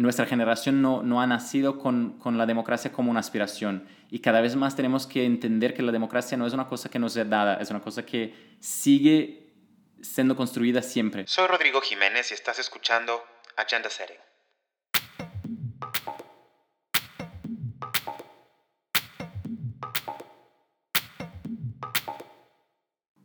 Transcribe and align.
nuestra 0.00 0.24
generación 0.24 0.80
no, 0.80 1.02
no 1.02 1.20
ha 1.20 1.26
nacido 1.26 1.78
con, 1.78 2.18
con, 2.18 2.38
la 2.38 2.46
democracia 2.46 2.90
como 2.90 3.10
una 3.10 3.20
aspiración 3.20 3.86
y 4.10 4.20
cada 4.20 4.40
vez 4.40 4.56
más 4.56 4.74
tenemos 4.74 5.06
que 5.06 5.26
entender 5.26 5.74
que 5.74 5.82
la 5.82 5.92
democracia 5.92 6.38
no 6.38 6.46
es 6.46 6.54
una 6.54 6.66
cosa 6.66 6.88
que 6.88 6.98
nos 6.98 7.14
es 7.16 7.28
dada, 7.28 7.58
es 7.60 7.70
una 7.70 7.80
cosa 7.80 8.04
que 8.06 8.56
sigue 8.60 9.52
siendo 10.00 10.36
construida 10.36 10.80
siempre. 10.80 11.26
Soy 11.26 11.46
Rodrigo 11.46 11.82
Jiménez 11.82 12.30
y 12.30 12.34
estás 12.34 12.58
escuchando 12.58 13.22
Agenda 13.56 13.90
Setting. 13.90 14.16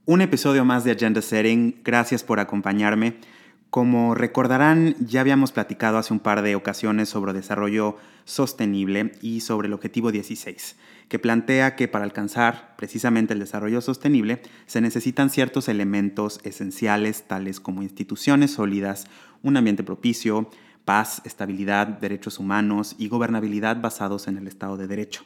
Un 0.07 0.21
episodio 0.21 0.65
más 0.65 0.83
de 0.83 0.91
Agenda 0.91 1.21
Setting. 1.21 1.81
Gracias 1.83 2.21
por 2.21 2.41
acompañarme. 2.41 3.19
Como 3.75 4.15
recordarán, 4.15 4.95
ya 5.01 5.19
habíamos 5.19 5.51
platicado 5.51 5.97
hace 5.97 6.13
un 6.13 6.21
par 6.21 6.41
de 6.43 6.55
ocasiones 6.55 7.09
sobre 7.09 7.33
desarrollo 7.33 7.97
sostenible 8.23 9.11
y 9.21 9.41
sobre 9.41 9.67
el 9.67 9.73
objetivo 9.73 10.13
16, 10.13 10.77
que 11.09 11.19
plantea 11.19 11.75
que 11.75 11.89
para 11.89 12.05
alcanzar 12.05 12.73
precisamente 12.77 13.33
el 13.33 13.41
desarrollo 13.41 13.81
sostenible 13.81 14.41
se 14.65 14.79
necesitan 14.79 15.29
ciertos 15.29 15.67
elementos 15.67 16.39
esenciales 16.45 17.27
tales 17.27 17.59
como 17.59 17.83
instituciones 17.83 18.51
sólidas, 18.51 19.07
un 19.43 19.57
ambiente 19.57 19.83
propicio, 19.83 20.49
paz, 20.85 21.21
estabilidad, 21.25 21.87
derechos 21.87 22.39
humanos 22.39 22.95
y 22.97 23.09
gobernabilidad 23.09 23.81
basados 23.81 24.29
en 24.29 24.37
el 24.37 24.47
Estado 24.47 24.77
de 24.77 24.87
Derecho. 24.87 25.25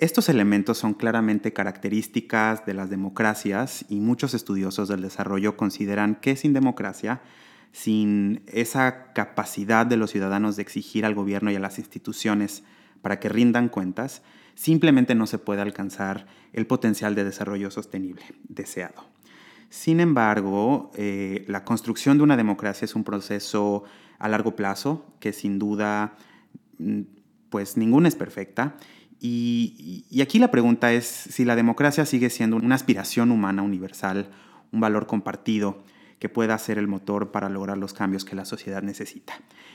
Estos 0.00 0.28
elementos 0.28 0.78
son 0.78 0.94
claramente 0.94 1.52
características 1.52 2.66
de 2.66 2.74
las 2.74 2.90
democracias 2.90 3.84
y 3.88 4.00
muchos 4.00 4.34
estudiosos 4.34 4.88
del 4.88 5.02
desarrollo 5.02 5.56
consideran 5.56 6.16
que 6.16 6.34
sin 6.34 6.54
democracia 6.54 7.20
sin 7.72 8.42
esa 8.46 9.12
capacidad 9.14 9.86
de 9.86 9.96
los 9.96 10.10
ciudadanos 10.10 10.56
de 10.56 10.62
exigir 10.62 11.04
al 11.04 11.14
gobierno 11.14 11.50
y 11.50 11.56
a 11.56 11.60
las 11.60 11.78
instituciones 11.78 12.62
para 13.00 13.18
que 13.18 13.28
rindan 13.28 13.68
cuentas, 13.68 14.22
simplemente 14.54 15.14
no 15.14 15.26
se 15.26 15.38
puede 15.38 15.62
alcanzar 15.62 16.26
el 16.52 16.66
potencial 16.66 17.14
de 17.14 17.24
desarrollo 17.24 17.70
sostenible 17.70 18.22
deseado. 18.48 19.04
Sin 19.70 20.00
embargo, 20.00 20.90
eh, 20.94 21.46
la 21.48 21.64
construcción 21.64 22.18
de 22.18 22.24
una 22.24 22.36
democracia 22.36 22.84
es 22.84 22.94
un 22.94 23.04
proceso 23.04 23.84
a 24.18 24.28
largo 24.28 24.54
plazo 24.54 25.06
que 25.18 25.32
sin 25.32 25.58
duda, 25.58 26.14
mm, 26.78 27.00
pues 27.48 27.76
ninguna 27.76 28.08
es 28.08 28.14
perfecta. 28.14 28.76
y 29.24 30.20
aquí 30.20 30.40
la 30.40 30.50
pregunta 30.50 30.92
es 30.92 31.06
si 31.06 31.44
la 31.44 31.54
democracia 31.54 32.04
sigue 32.04 32.28
siendo 32.28 32.56
una 32.56 32.74
aspiración 32.74 33.30
humana 33.30 33.62
universal, 33.62 34.32
un 34.72 34.80
valor 34.80 35.06
compartido, 35.06 35.84
que 36.22 36.28
pueda 36.28 36.56
ser 36.56 36.78
el 36.78 36.86
motor 36.86 37.32
para 37.32 37.48
lograr 37.48 37.76
los 37.78 37.94
cambios 37.94 38.24
que 38.24 38.36
la 38.36 38.44
sociedad 38.44 38.80
necesita. 38.80 39.32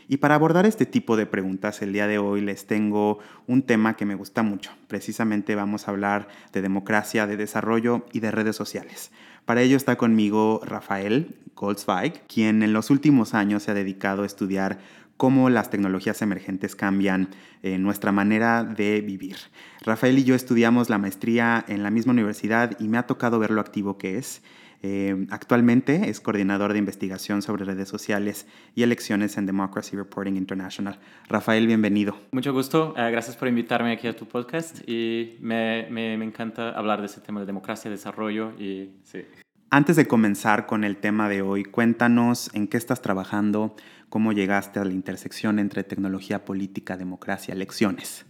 Y 0.07 0.15
para 0.15 0.35
abordar 0.35 0.65
este 0.65 0.85
tipo 0.85 1.17
de 1.17 1.25
preguntas, 1.25 1.81
el 1.81 1.91
día 1.91 2.07
de 2.07 2.19
hoy 2.19 2.39
les 2.39 2.65
tengo 2.65 3.19
un 3.47 3.63
tema 3.63 3.97
que 3.97 4.05
me 4.05 4.15
gusta 4.15 4.43
mucho. 4.43 4.71
Precisamente 4.87 5.55
vamos 5.55 5.85
a 5.85 5.91
hablar 5.91 6.29
de 6.53 6.61
democracia, 6.61 7.27
de 7.27 7.35
desarrollo 7.35 8.05
y 8.13 8.21
de 8.21 8.31
redes 8.31 8.55
sociales. 8.55 9.11
Para 9.43 9.61
ello 9.61 9.75
está 9.75 9.97
conmigo 9.97 10.61
Rafael 10.63 11.35
Goldsweig, 11.53 12.25
quien 12.27 12.63
en 12.63 12.71
los 12.71 12.91
últimos 12.91 13.33
años 13.33 13.63
se 13.63 13.71
ha 13.71 13.73
dedicado 13.73 14.23
a 14.23 14.25
estudiar 14.25 14.79
cómo 15.17 15.49
las 15.49 15.69
tecnologías 15.69 16.21
emergentes 16.21 16.77
cambian 16.77 17.27
eh, 17.61 17.77
nuestra 17.77 18.13
manera 18.13 18.63
de 18.63 19.01
vivir. 19.01 19.35
Rafael 19.81 20.17
y 20.17 20.23
yo 20.23 20.33
estudiamos 20.33 20.89
la 20.89 20.97
maestría 20.97 21.65
en 21.67 21.83
la 21.83 21.91
misma 21.91 22.13
universidad 22.13 22.79
y 22.79 22.87
me 22.87 22.97
ha 22.97 23.05
tocado 23.05 23.37
ver 23.37 23.51
lo 23.51 23.59
activo 23.59 23.97
que 23.97 24.17
es 24.17 24.41
eh, 24.83 25.25
actualmente 25.31 26.09
es 26.09 26.19
coordinador 26.21 26.73
de 26.73 26.79
investigación 26.79 27.41
sobre 27.41 27.65
redes 27.65 27.89
sociales 27.89 28.47
y 28.75 28.83
elecciones 28.83 29.37
en 29.37 29.45
Democracy 29.45 29.95
Reporting 29.95 30.35
International. 30.35 30.99
Rafael, 31.27 31.65
bienvenido. 31.67 32.17
Mucho 32.31 32.53
gusto. 32.53 32.93
Eh, 32.97 33.09
gracias 33.11 33.35
por 33.35 33.47
invitarme 33.47 33.91
aquí 33.91 34.07
a 34.07 34.15
tu 34.15 34.27
podcast 34.27 34.87
y 34.87 35.37
me, 35.41 35.87
me, 35.89 36.17
me, 36.17 36.25
encanta 36.25 36.71
hablar 36.71 36.99
de 36.99 37.07
ese 37.07 37.21
tema 37.21 37.39
de 37.39 37.45
democracia, 37.45 37.89
desarrollo 37.89 38.51
y 38.59 38.91
sí. 39.03 39.21
Antes 39.69 39.97
de 39.97 40.07
comenzar 40.07 40.65
con 40.65 40.83
el 40.85 40.95
tema 40.95 41.27
de 41.27 41.41
hoy, 41.41 41.65
cuéntanos 41.65 42.49
en 42.53 42.67
qué 42.67 42.77
estás 42.77 43.01
trabajando, 43.01 43.75
cómo 44.09 44.31
llegaste 44.31 44.79
a 44.79 44.85
la 44.85 44.93
intersección 44.93 45.59
entre 45.59 45.83
tecnología 45.83 46.45
política, 46.45 46.95
democracia, 46.95 47.53
elecciones. 47.53 48.25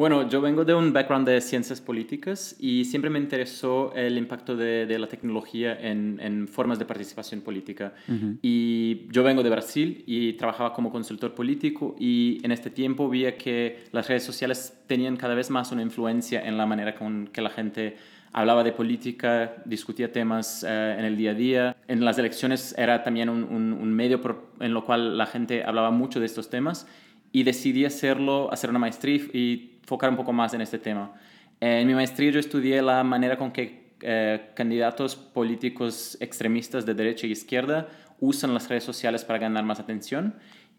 Bueno, 0.00 0.26
yo 0.26 0.40
vengo 0.40 0.64
de 0.64 0.72
un 0.72 0.94
background 0.94 1.28
de 1.28 1.42
ciencias 1.42 1.78
políticas 1.78 2.56
y 2.58 2.86
siempre 2.86 3.10
me 3.10 3.18
interesó 3.18 3.92
el 3.94 4.16
impacto 4.16 4.56
de, 4.56 4.98
la 4.98 5.06
tecnología 5.06 5.78
en, 5.78 6.48
formas 6.48 6.78
de 6.78 6.86
participación 6.86 7.42
política. 7.42 7.92
Y 8.40 9.06
yo 9.10 9.22
vengo 9.22 9.42
de 9.42 9.50
Brasil 9.50 10.02
y 10.06 10.32
trabajaba 10.38 10.72
como 10.72 10.90
consultor 10.90 11.34
político 11.34 11.96
y 11.98 12.40
en 12.42 12.50
este 12.50 12.70
tiempo 12.70 13.10
vi 13.10 13.30
que 13.32 13.84
las 13.92 14.08
redes 14.08 14.22
sociales 14.22 14.74
tenían 14.86 15.18
cada 15.18 15.34
vez 15.34 15.50
más 15.50 15.70
una 15.70 15.82
influencia 15.82 16.48
en 16.48 16.56
la 16.56 16.64
manera 16.64 16.94
con 16.94 17.26
que 17.26 17.42
la 17.42 17.50
gente 17.50 17.98
hablaba 18.32 18.64
de 18.64 18.72
política, 18.72 19.56
discutía 19.66 20.10
temas 20.10 20.64
eh, 20.66 20.96
en 20.98 21.04
el 21.04 21.18
día 21.18 21.32
a 21.32 21.34
día. 21.34 21.76
En 21.88 22.02
las 22.06 22.16
elecciones 22.16 22.74
era 22.78 23.02
también 23.02 23.28
un, 23.28 23.44
un 23.44 23.92
medio 23.92 24.18
en 24.60 24.72
lo 24.72 24.82
cual 24.82 25.18
la 25.18 25.26
gente 25.26 25.62
hablaba 25.62 25.90
mucho 25.90 26.20
de 26.20 26.24
estos 26.26 26.48
temas 26.48 26.86
y 27.32 27.42
decidí 27.42 27.84
hacerlo, 27.84 28.52
hacer 28.52 28.70
una 28.70 28.78
maestría 28.78 29.16
y 29.32 29.69
enfocar 29.90 30.08
un 30.08 30.16
poco 30.16 30.32
más 30.32 30.54
en 30.54 30.60
este 30.60 30.78
tema. 30.78 31.12
En 31.58 31.84
mi 31.86 31.94
maestría 31.94 32.30
yo 32.30 32.38
estudié 32.38 32.80
la 32.80 33.02
manera 33.02 33.36
con 33.36 33.50
que 33.50 33.90
eh, 34.02 34.50
candidatos 34.54 35.16
políticos 35.16 36.16
extremistas 36.20 36.86
de 36.86 36.94
derecha 36.94 37.26
y 37.26 37.32
izquierda 37.32 37.88
usan 38.20 38.54
las 38.54 38.68
redes 38.68 38.84
sociales 38.84 39.24
para 39.24 39.40
ganar 39.40 39.64
más 39.64 39.80
atención 39.80 40.36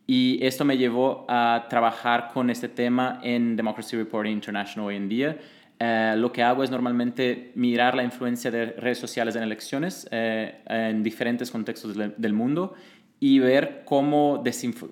y 0.07 0.39
esto 0.41 0.63
me 0.63 0.77
llevó 0.77 1.25
a 1.27 1.66
trabajar 1.69 2.29
con 2.33 2.49
este 2.49 2.69
tema 2.69 3.19
en 3.22 3.57
Democracy 3.57 3.97
Reporting 3.97 4.31
International 4.31 4.88
hoy 4.88 4.95
en 4.95 5.09
día. 5.09 5.38
Eh, 5.78 6.16
lo 6.17 6.31
que 6.31 6.41
hago 6.41 6.63
es 6.63 6.72
normalmente 6.72 7.51
mirar 7.55 7.93
la 7.93 8.03
influencia 8.03 8.49
de 8.49 8.67
redes 8.67 8.97
sociales 8.97 9.35
en 9.35 9.43
elecciones 9.43 10.07
eh, 10.11 10.61
en 10.67 11.03
diferentes 11.03 11.51
contextos 11.51 11.95
del 11.95 12.33
mundo 12.33 12.75
y 13.19 13.39
ver 13.39 13.83
cómo 13.85 14.41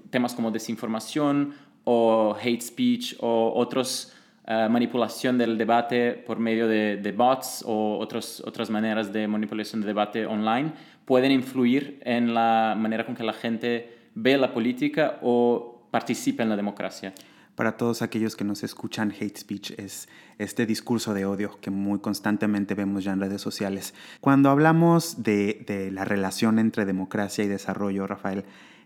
temas 0.09 0.35
como 0.35 0.51
desinformación 0.51 1.53
o 1.91 2.35
hate 2.39 2.61
speech 2.61 3.15
o 3.19 3.51
otros 3.55 4.13
uh, 4.47 4.69
manipulación 4.69 5.39
del 5.39 5.57
debate 5.57 6.11
por 6.13 6.37
medio 6.37 6.67
de, 6.67 6.97
de, 6.97 7.11
bots 7.11 7.63
o 7.65 7.97
otros, 7.97 8.43
otras 8.45 8.69
maneras 8.69 9.11
de 9.11 9.27
manipulación 9.27 9.81
de 9.81 9.87
debate 9.87 10.27
online 10.27 10.71
pueden 11.05 11.31
influir 11.31 11.99
en 12.05 12.35
la 12.35 12.75
manera 12.77 13.07
con 13.07 13.15
que 13.15 13.23
la 13.23 13.33
gente 13.33 13.91
ve 14.13 14.37
la 14.37 14.53
política 14.53 15.17
o 15.23 15.87
participa 15.89 16.43
en 16.43 16.49
la 16.49 16.55
democracia. 16.55 17.11
Para 17.55 17.75
todos 17.75 18.03
aquellos 18.03 18.35
que 18.35 18.43
nos 18.43 18.63
escuchan, 18.63 19.11
hate 19.19 19.37
speech 19.37 19.71
es 19.79 20.07
este 20.37 20.67
discurso 20.67 21.15
de 21.15 21.25
odio 21.25 21.57
que 21.59 21.71
muy 21.71 21.99
constantemente 21.99 22.75
vemos 22.75 23.03
ya 23.03 23.13
en 23.13 23.19
redes 23.19 23.41
sociales. 23.41 23.95
Cuando 24.21 24.51
hablamos 24.51 25.23
de, 25.23 25.65
de 25.65 25.89
la 25.89 26.05
relación 26.05 26.59
entre 26.59 26.85
democracia 26.85 27.43
y 27.43 27.47
desarrollo, 27.47 28.05
Rafael, 28.05 28.45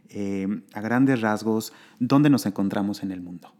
eh, 0.09 0.47
a 0.73 0.81
grandes 0.81 1.21
rasgos, 1.21 1.73
¿dónde 1.99 2.29
nos 2.29 2.45
encontramos 2.45 3.03
en 3.03 3.11
el 3.11 3.21
mundo? 3.21 3.53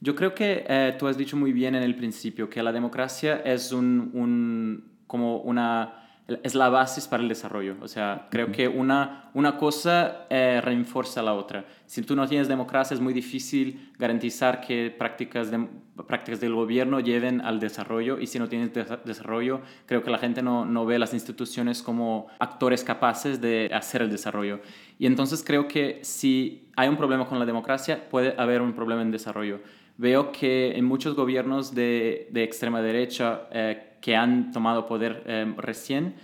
Yo 0.00 0.14
creo 0.14 0.34
que 0.34 0.64
eh, 0.68 0.94
tú 0.98 1.08
has 1.08 1.18
dicho 1.18 1.36
muy 1.36 1.52
bien 1.52 1.74
en 1.74 1.82
el 1.82 1.96
principio 1.96 2.48
que 2.48 2.62
la 2.62 2.72
democracia 2.72 3.36
es 3.44 3.72
un, 3.72 4.10
un 4.14 4.84
como 5.06 5.38
una 5.38 6.07
es 6.28 6.54
la 6.54 6.68
base 6.68 7.00
para 7.08 7.22
el 7.22 7.28
desarrollo. 7.28 7.76
O 7.80 7.88
sea, 7.88 8.28
creo 8.30 8.52
que 8.52 8.68
una, 8.68 9.30
una 9.32 9.56
cosa 9.56 10.26
eh, 10.28 10.60
la 10.62 11.34
otra. 11.34 11.64
Si 11.86 12.02
tú 12.02 12.14
no 12.14 12.28
tienes 12.28 12.48
democracia, 12.48 12.94
es 12.94 13.00
muy 13.00 13.14
difícil 13.14 13.92
garantizar 13.98 14.60
que 14.60 14.94
prácticas, 14.96 15.50
de, 15.50 15.66
prácticas 16.06 16.40
del 16.40 16.54
gobierno 16.54 17.00
lleven 17.00 17.40
al 17.40 17.60
desarrollo. 17.60 18.20
Y 18.20 18.26
si 18.26 18.38
no 18.38 18.46
tienes 18.46 18.72
desarrollo, 19.04 19.62
creo 19.86 20.02
que 20.02 20.10
la 20.10 20.18
gente 20.18 20.42
no, 20.42 20.66
no 20.66 20.84
ve 20.84 20.98
las 20.98 21.14
instituciones 21.14 21.82
como 21.82 22.26
actores 22.38 22.84
capaces 22.84 23.40
de 23.40 23.70
hacer 23.72 24.02
el 24.02 24.10
desarrollo. 24.10 24.60
Y 24.98 25.06
entonces 25.06 25.42
creo 25.42 25.66
que 25.66 26.00
si 26.02 26.68
hay 26.76 26.88
un 26.88 26.98
problema 26.98 27.26
con 27.26 27.38
la 27.38 27.46
democracia, 27.46 28.06
puede 28.10 28.34
haber 28.36 28.60
un 28.60 28.74
problema 28.74 29.00
en 29.00 29.10
desarrollo. 29.10 29.60
Veo 29.96 30.30
que 30.30 30.76
en 30.76 30.84
muchos 30.84 31.16
gobiernos 31.16 31.74
de, 31.74 32.28
de 32.30 32.44
extrema 32.44 32.82
derecha, 32.82 33.48
eh, 33.50 33.87
que 34.00 34.16
han 34.16 34.52
tomado 34.52 34.86
poder 34.86 35.22
eh, 35.26 35.54
recién, 35.56 36.14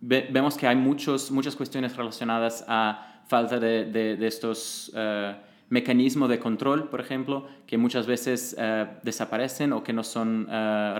vemos 0.00 0.56
que 0.56 0.66
hay 0.66 0.76
muchos, 0.76 1.30
muchas 1.30 1.56
cuestiones 1.56 1.96
relacionadas 1.96 2.64
a 2.68 3.22
falta 3.26 3.58
de, 3.58 3.86
de, 3.86 4.26
estos 4.26 4.92
uh, 4.94 5.34
mecanismos 5.70 6.28
de 6.28 6.38
control, 6.38 6.90
por 6.90 7.00
ejemplo, 7.00 7.46
que 7.66 7.78
muchas 7.78 8.06
veces 8.06 8.54
eh, 8.58 8.86
desaparecen 9.02 9.72
o 9.72 9.82
que 9.82 9.94
no 9.94 10.04
son 10.04 10.46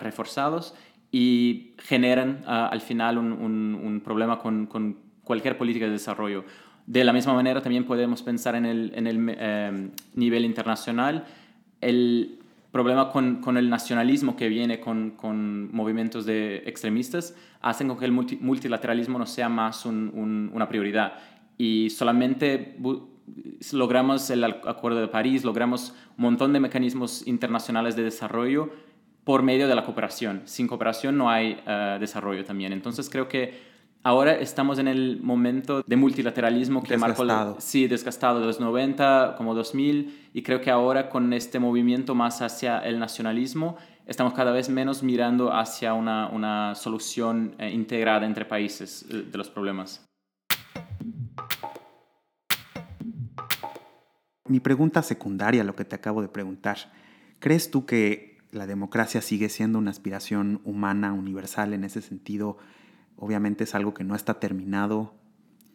reforzados 0.01 0.75
y 1.13 1.75
generan 1.79 2.43
al 2.47 2.81
final 2.81 3.19
un, 3.19 3.33
un, 3.33 3.75
un 3.75 4.01
problema 4.01 4.39
con, 4.39 4.67
con, 4.67 5.05
cualquier 5.23 5.57
política 5.57 5.87
de 5.87 5.93
desarrollo. 5.93 6.45
De 6.87 7.03
la 7.03 7.13
misma 7.13 7.33
manera, 7.33 7.63
también 7.63 7.85
podemos 7.85 8.23
pensar 8.23 8.55
en 8.57 8.67
el, 8.67 8.93
en 8.95 9.07
el 9.07 9.91
nivel 10.15 10.45
internacional. 10.45 11.25
El, 11.81 12.44
problema 12.75 13.13
con, 13.13 13.37
con, 13.37 13.57
el 13.57 13.71
nacionalismo 13.71 14.35
que 14.35 14.49
viene 14.49 14.81
con, 14.81 15.13
con, 15.13 15.73
movimientos 15.73 16.27
de 16.27 16.57
extremistas 16.67 17.37
hacen 17.61 17.87
con 17.87 17.99
que 18.01 18.05
el 18.05 18.11
multilateralismo 18.11 19.17
no 19.17 19.27
sea 19.27 19.49
más 19.49 19.87
un, 19.87 20.51
una 20.53 20.69
prioridad 20.69 21.15
y 21.57 21.91
solamente 21.91 22.77
logramos 23.73 24.29
el 24.31 24.43
Acuerdo 24.43 25.01
de 25.01 25.07
París, 25.07 25.45
logramos 25.45 25.95
un 26.19 26.25
montón 26.25 26.53
de 26.53 26.59
mecanismos 26.59 27.25
internacionales 27.29 27.95
de 27.95 28.03
desarrollo 28.03 28.71
por 29.23 29.45
medio 29.45 29.69
de 29.69 29.77
la 29.77 29.85
cooperación. 29.85 30.43
Sin 30.45 30.67
cooperación 30.67 31.17
no 31.17 31.31
hay 31.31 31.57
eh, 31.65 31.99
desarrollo 32.01 32.45
también. 32.45 32.73
Entonces 32.73 33.09
creo 33.09 33.29
que 33.29 33.74
ahora 34.05 34.35
estamos 34.35 34.79
en 34.79 34.87
el 34.87 35.21
momento 35.23 35.83
de 35.83 35.97
multilateralismo 35.97 36.83
que 36.83 36.91
desgastado. 36.91 37.27
marcó... 37.27 37.61
Sí, 37.61 37.89
desgastado 37.89 38.39
de 38.39 38.47
los 38.47 38.61
90, 38.61 39.35
como 39.37 39.55
2000, 39.55 40.29
y 40.33 40.43
creo 40.43 40.61
que 40.61 40.71
ahora 40.71 41.09
con 41.09 41.33
este 41.33 41.59
movimiento 41.59 42.15
más 42.15 42.43
hacia 42.43 42.79
el 42.79 42.99
nacionalismo, 42.99 43.77
estamos 44.07 44.35
cada 44.35 44.53
vez 44.53 44.69
menos 44.69 45.03
mirando 45.03 45.53
hacia 45.53 45.95
una, 45.95 46.29
una 46.29 46.75
solución 46.75 47.55
eh, 47.59 47.71
integrada 47.71 48.27
entre 48.27 48.45
países 48.45 49.07
eh, 49.11 49.25
de 49.31 49.39
los 49.39 49.49
problemas. 49.49 50.05
Mi 54.47 54.61
pregunta 54.61 55.03
secundaria, 55.03 55.65
lo 55.65 55.75
que 55.75 55.87
te 55.87 55.97
acabo 55.97 56.21
de 56.21 56.29
preguntar, 56.29 56.77
¿crees 57.39 57.71
tú 57.71 57.87
que 57.87 58.37
la 58.51 58.67
democracia 58.67 59.23
sigue 59.23 59.49
siendo 59.49 59.79
una 59.79 59.91
aspiración 59.91 60.61
humana, 60.65 61.15
universal 61.15 61.73
en 61.73 61.85
ese 61.85 62.03
sentido? 62.03 62.59
Obviamente 63.17 63.65
es 63.65 63.75
algo 63.75 63.95
que 63.95 64.05
no 64.05 64.15
está 64.15 64.41
terminado 64.41 65.15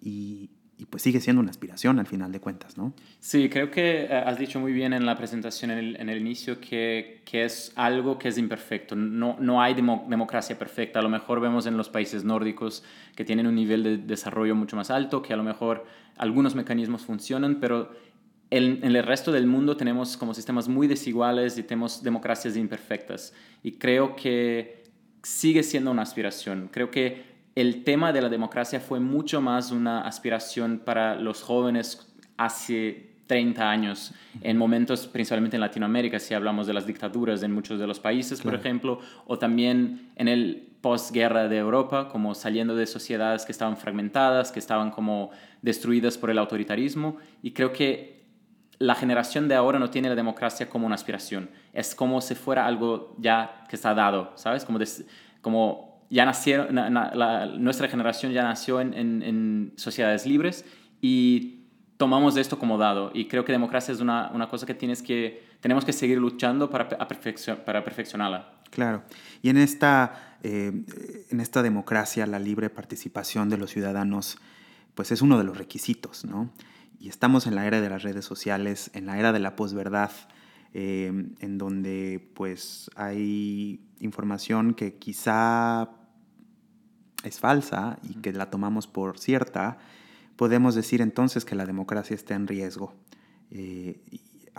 y, 0.01 0.51
pues 0.89 1.03
sigue 1.03 1.19
siendo 1.19 1.41
una 1.41 1.49
aspiración 1.49 1.99
al 1.99 2.07
final 2.07 2.31
de 2.31 2.39
cuentas, 2.39 2.77
¿no? 2.77 2.93
Sí, 3.19 3.49
creo 3.49 3.69
que 3.69 4.05
eh, 4.05 4.13
has 4.13 4.39
dicho 4.39 4.61
muy 4.61 4.71
bien 4.71 4.93
en 4.93 5.05
la 5.05 5.17
presentación 5.17 5.71
en 5.71 6.09
el, 6.09 6.17
inicio 6.17 6.61
que, 6.61 7.21
que, 7.25 7.43
es 7.43 7.73
algo 7.75 8.17
que 8.17 8.29
es 8.29 8.37
imperfecto. 8.37 8.95
No, 8.95 9.35
no 9.39 9.61
hay 9.61 9.73
democracia 9.73 10.57
perfecta. 10.57 10.99
A 10.99 11.01
lo 11.01 11.09
mejor 11.09 11.41
vemos 11.41 11.65
en 11.65 11.75
los 11.75 11.89
países 11.89 12.23
nórdicos 12.23 12.83
que 13.15 13.25
tienen 13.25 13.45
un 13.45 13.55
nivel 13.55 13.83
de 13.83 13.97
desarrollo 13.97 14.55
mucho 14.55 14.77
más 14.77 14.89
alto, 14.89 15.21
que 15.21 15.33
a 15.33 15.37
lo 15.37 15.43
mejor 15.43 15.85
algunos 16.15 16.55
mecanismos 16.55 17.05
funcionan, 17.05 17.59
pero 17.59 17.89
en, 18.51 18.83
el 18.83 19.03
resto 19.03 19.31
del 19.31 19.45
mundo 19.45 19.77
tenemos 19.77 20.17
como 20.17 20.33
sistemas 20.33 20.67
muy 20.67 20.87
desiguales 20.87 21.57
y 21.57 21.63
tenemos 21.63 22.01
democracias 22.01 22.57
imperfectas. 22.57 23.33
Y 23.63 23.73
creo 23.73 24.15
que 24.15 24.78
sigue 25.23 25.63
siendo 25.63 25.91
una 25.91 26.03
aspiración. 26.03 26.69
Creo 26.71 26.91
que 26.91 27.23
el 27.55 27.83
tema 27.83 28.13
de 28.13 28.21
la 28.21 28.29
democracia 28.29 28.79
fue 28.79 28.99
mucho 28.99 29.41
más 29.41 29.71
una 29.71 30.01
aspiración 30.01 30.79
para 30.79 31.15
los 31.15 31.41
jóvenes 31.41 32.13
hace 32.37 33.09
30 33.27 33.69
años, 33.69 34.13
en 34.41 34.57
momentos 34.57 35.05
principalmente 35.05 35.55
en 35.55 35.61
Latinoamérica, 35.61 36.17
si 36.19 36.33
hablamos 36.33 36.65
de 36.65 36.73
las 36.73 36.87
dictaduras 36.87 37.43
en 37.43 37.51
muchos 37.51 37.79
de 37.79 37.85
los 37.85 37.99
países, 37.99 38.41
por 38.41 38.55
ejemplo, 38.55 38.99
o 39.27 39.37
también 39.37 40.09
en 40.15 40.27
el 40.27 40.67
postguerra 40.81 41.47
de 41.47 41.57
Europa, 41.57 42.09
como 42.09 42.33
saliendo 42.33 42.75
de 42.75 42.87
sociedades 42.87 43.45
que 43.45 43.51
estaban 43.51 43.77
fragmentadas, 43.77 44.51
que 44.51 44.57
estaban 44.57 44.89
como 44.89 45.29
destruidas 45.61 46.17
por 46.17 46.31
el 46.31 46.39
autoritarismo. 46.39 47.17
Y 47.43 47.51
creo 47.51 47.71
que 47.71 48.18
la 48.79 48.95
generación 48.95 49.47
de 49.47 49.55
ahora 49.55 49.77
no 49.77 49.89
tiene 49.89 50.09
la 50.09 50.15
democracia 50.15 50.69
como 50.69 50.85
una 50.85 50.95
aspiración. 50.95 51.49
Es 51.73 51.93
como 51.93 52.21
si 52.21 52.33
fuera 52.33 52.65
algo 52.65 53.15
ya 53.19 53.65
que 53.69 53.75
está 53.75 53.93
dado, 53.93 54.31
¿sabes? 54.35 54.63
Como, 54.63 54.79
como 55.41 56.05
ya 56.09 56.25
nacieron, 56.25 56.73
nuestra 57.61 57.89
generación 57.89 58.31
ya 58.31 58.43
nació 58.43 58.79
en, 58.81 59.73
sociedades 59.75 60.25
libres 60.25 60.65
y 61.01 61.65
tomamos 61.97 62.37
esto 62.37 62.57
como 62.57 62.77
dado. 62.77 63.11
Y 63.13 63.27
creo 63.27 63.43
que 63.43 63.51
democracia 63.51 63.93
es 63.93 63.99
una, 63.99 64.31
una 64.33 64.47
cosa 64.47 64.65
que, 64.65 64.73
tienes 64.73 65.01
que 65.01 65.43
tenemos 65.59 65.83
que 65.83 65.91
seguir 65.91 66.17
luchando 66.17 66.69
para, 66.69 66.87
para 66.87 67.83
perfeccionarla. 67.83 68.53
Claro. 68.69 69.03
Y 69.41 69.49
en 69.49 69.57
esta, 69.57 70.37
eh, 70.43 70.71
en 71.29 71.39
esta 71.41 71.61
democracia, 71.61 72.25
la 72.25 72.39
libre 72.39 72.69
participación 72.69 73.49
de 73.49 73.57
los 73.57 73.71
ciudadanos, 73.71 74.37
pues 74.95 75.11
es 75.11 75.21
uno 75.21 75.37
de 75.37 75.43
los 75.43 75.57
requisitos, 75.57 76.23
¿no? 76.23 76.49
Y 76.99 77.09
estamos 77.09 77.47
en 77.47 77.55
la 77.55 77.65
era 77.65 77.79
de 77.81 77.89
las 77.89 78.03
redes 78.03 78.25
sociales, 78.25 78.91
en 78.93 79.05
la 79.05 79.17
era 79.17 79.31
de 79.31 79.39
la 79.39 79.55
posverdad, 79.55 80.11
eh, 80.73 81.07
en 81.39 81.57
donde 81.57 82.29
pues 82.35 82.91
hay 82.95 83.81
información 83.99 84.73
que 84.73 84.95
quizá 84.95 85.89
es 87.23 87.39
falsa 87.39 87.99
y 88.03 88.15
que 88.15 88.33
la 88.33 88.49
tomamos 88.49 88.87
por 88.87 89.17
cierta, 89.17 89.77
podemos 90.35 90.75
decir 90.75 91.01
entonces 91.01 91.45
que 91.45 91.55
la 91.55 91.65
democracia 91.65 92.15
está 92.15 92.35
en 92.35 92.47
riesgo. 92.47 92.93
Eh, 93.51 94.01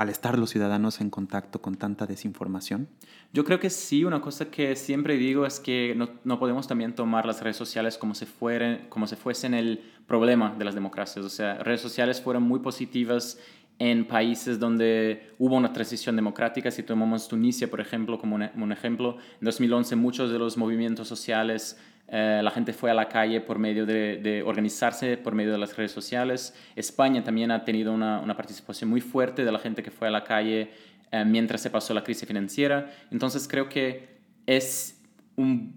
al 0.00 0.08
estar 0.08 0.38
los 0.38 0.48
ciudadanos 0.48 1.02
en 1.02 1.10
contacto 1.10 1.60
con 1.60 1.74
tanta 1.74 2.06
desinformación? 2.06 2.88
Yo 3.34 3.44
creo 3.44 3.60
que 3.60 3.68
sí, 3.68 4.02
una 4.02 4.22
cosa 4.22 4.50
que 4.50 4.74
siempre 4.74 5.18
digo 5.18 5.44
es 5.44 5.60
que 5.60 5.92
no, 5.94 6.08
no 6.24 6.38
podemos 6.38 6.66
también 6.66 6.94
tomar 6.94 7.26
las 7.26 7.42
redes 7.42 7.58
sociales 7.58 7.98
como 7.98 8.14
si, 8.14 8.24
fueren, 8.24 8.86
como 8.88 9.06
si 9.06 9.16
fuesen 9.16 9.52
el 9.52 9.84
problema 10.06 10.54
de 10.56 10.64
las 10.64 10.74
democracias. 10.74 11.22
O 11.22 11.28
sea, 11.28 11.58
redes 11.58 11.82
sociales 11.82 12.18
fueron 12.18 12.44
muy 12.44 12.60
positivas 12.60 13.38
en 13.78 14.06
países 14.06 14.58
donde 14.58 15.34
hubo 15.38 15.56
una 15.56 15.70
transición 15.70 16.16
democrática. 16.16 16.70
Si 16.70 16.82
tomamos 16.82 17.28
Tunisia, 17.28 17.68
por 17.68 17.82
ejemplo, 17.82 18.18
como 18.18 18.36
un, 18.36 18.48
un 18.56 18.72
ejemplo, 18.72 19.18
en 19.38 19.44
2011 19.44 19.96
muchos 19.96 20.30
de 20.32 20.38
los 20.38 20.56
movimientos 20.56 21.08
sociales 21.08 21.78
eh, 22.12 22.40
la 22.42 22.50
gente 22.50 22.72
fue 22.72 22.90
a 22.90 22.94
la 22.94 23.08
calle 23.08 23.40
por 23.40 23.60
medio 23.60 23.86
de, 23.86 24.42
organizarse, 24.44 25.16
por 25.16 25.32
medio 25.32 25.52
de 25.52 25.58
las 25.58 25.76
redes 25.76 25.92
sociales. 25.92 26.54
España 26.74 27.22
también 27.22 27.52
ha 27.52 27.64
tenido 27.64 27.92
una, 27.92 28.36
participación 28.36 28.90
muy 28.90 29.00
fuerte 29.00 29.44
de 29.44 29.52
la 29.52 29.60
gente 29.60 29.82
que 29.82 29.92
fue 29.92 30.08
a 30.08 30.10
la 30.10 30.24
calle 30.24 30.70
eh, 31.12 31.24
mientras 31.24 31.60
se 31.60 31.70
pasó 31.70 31.94
la 31.94 32.02
crisis 32.02 32.26
financiera. 32.26 32.90
Entonces 33.12 33.46
creo 33.46 33.68
que 33.68 34.08
es 34.46 35.00
un 35.36 35.76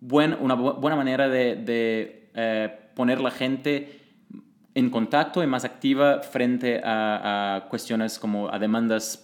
buen, 0.00 0.36
una 0.40 0.54
buena 0.54 0.96
manera 0.96 1.30
de, 1.30 2.28
eh, 2.34 2.78
poner 2.94 3.20
la 3.22 3.30
gente 3.30 4.00
en 4.74 4.90
contacto 4.90 5.42
y 5.42 5.46
más 5.46 5.64
activa 5.64 6.20
frente 6.20 6.82
a, 6.84 7.66
cuestiones 7.70 8.18
como 8.18 8.52
a 8.52 8.58
demandas 8.58 9.22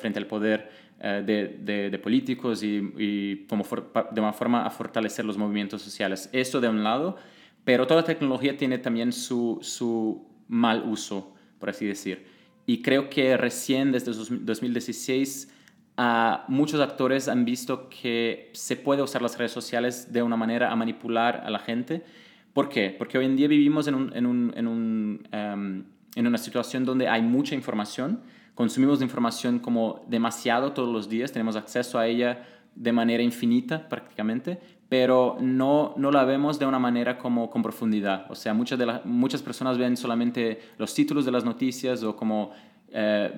frente 0.00 0.18
al 0.18 0.26
poder 0.26 0.70
eh, 1.04 1.88
de, 1.90 1.98
políticos 1.98 2.62
y, 2.62 3.44
como 3.48 3.64
de 4.12 4.20
una 4.20 4.32
forma 4.32 4.64
a 4.64 4.70
fortalecer 4.70 5.24
los 5.24 5.36
movimientos 5.36 5.82
sociales. 5.82 6.30
Esto 6.32 6.60
de 6.60 6.68
un 6.68 6.84
lado, 6.84 7.16
pero 7.64 7.88
toda 7.88 8.04
tecnología 8.04 8.56
tiene 8.56 8.78
también 8.78 9.10
su, 9.10 9.58
su 9.62 10.24
mal 10.46 10.84
uso, 10.86 11.34
por 11.58 11.70
así 11.70 11.86
decir. 11.86 12.24
Y 12.66 12.82
creo 12.82 13.10
que 13.10 13.36
recién 13.36 13.90
desde 13.90 14.12
2016 14.12 15.52
uh, 15.98 16.02
muchos 16.46 16.80
actores 16.80 17.26
han 17.26 17.44
visto 17.44 17.88
que 17.88 18.50
se 18.52 18.76
puede 18.76 19.02
usar 19.02 19.22
las 19.22 19.36
redes 19.36 19.50
sociales 19.50 20.12
de 20.12 20.22
una 20.22 20.36
manera 20.36 20.70
a 20.70 20.76
manipular 20.76 21.42
a 21.44 21.50
la 21.50 21.58
gente. 21.58 22.04
¿Por 22.52 22.68
qué? 22.68 22.94
Porque 22.96 23.18
hoy 23.18 23.24
en 23.24 23.34
día 23.34 23.48
vivimos 23.48 23.88
en, 23.88 23.96
un, 23.96 24.16
en, 24.16 24.26
un, 24.26 24.52
en, 24.56 24.68
un, 24.68 25.28
um, 25.32 25.82
en 26.14 26.26
una 26.28 26.38
situación 26.38 26.84
donde 26.84 27.08
hay 27.08 27.22
mucha 27.22 27.56
información, 27.56 28.20
consumimos 28.54 29.02
información 29.02 29.58
como 29.58 30.04
demasiado 30.08 30.72
todos 30.72 30.92
los 30.92 31.08
días, 31.08 31.32
tenemos 31.32 31.56
acceso 31.56 31.98
a 31.98 32.06
ella 32.06 32.46
de 32.74 32.92
manera 32.92 33.22
infinita 33.22 33.88
prácticamente, 33.88 34.60
pero 34.88 35.36
no, 35.40 35.94
no 35.96 36.10
la 36.10 36.24
vemos 36.24 36.58
de 36.58 36.66
una 36.66 36.78
manera 36.78 37.18
como 37.18 37.48
con 37.50 37.62
profundidad. 37.62 38.26
O 38.30 38.34
sea, 38.34 38.52
muchas, 38.52 38.78
de 38.78 39.00
muchas 39.04 39.42
personas 39.42 39.78
ven 39.78 39.96
solamente 39.96 40.60
los 40.78 40.92
títulos 40.94 41.24
de 41.24 41.32
las 41.32 41.44
noticias 41.44 42.02
o 42.02 42.14
como 42.14 42.50
eh, 42.88 43.32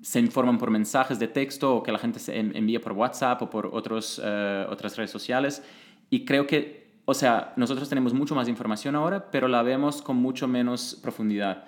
se 0.00 0.20
informan 0.20 0.56
por 0.56 0.70
mensajes 0.70 1.18
de 1.18 1.28
texto 1.28 1.76
o 1.76 1.82
que 1.82 1.92
la 1.92 1.98
gente 1.98 2.18
se 2.18 2.38
envía 2.38 2.80
por 2.80 2.92
WhatsApp 2.92 3.42
o 3.42 3.50
por 3.50 3.66
otros, 3.66 4.20
eh, 4.24 4.66
otras 4.70 4.96
redes 4.96 5.10
sociales. 5.10 5.62
Y 6.08 6.24
creo 6.24 6.46
que, 6.46 6.94
o 7.04 7.12
sea, 7.12 7.52
nosotros 7.56 7.88
tenemos 7.88 8.14
mucho 8.14 8.34
más 8.34 8.48
información 8.48 8.96
ahora, 8.96 9.30
pero 9.30 9.48
la 9.48 9.62
vemos 9.62 10.00
con 10.00 10.16
mucho 10.16 10.48
menos 10.48 10.98
profundidad. 11.02 11.64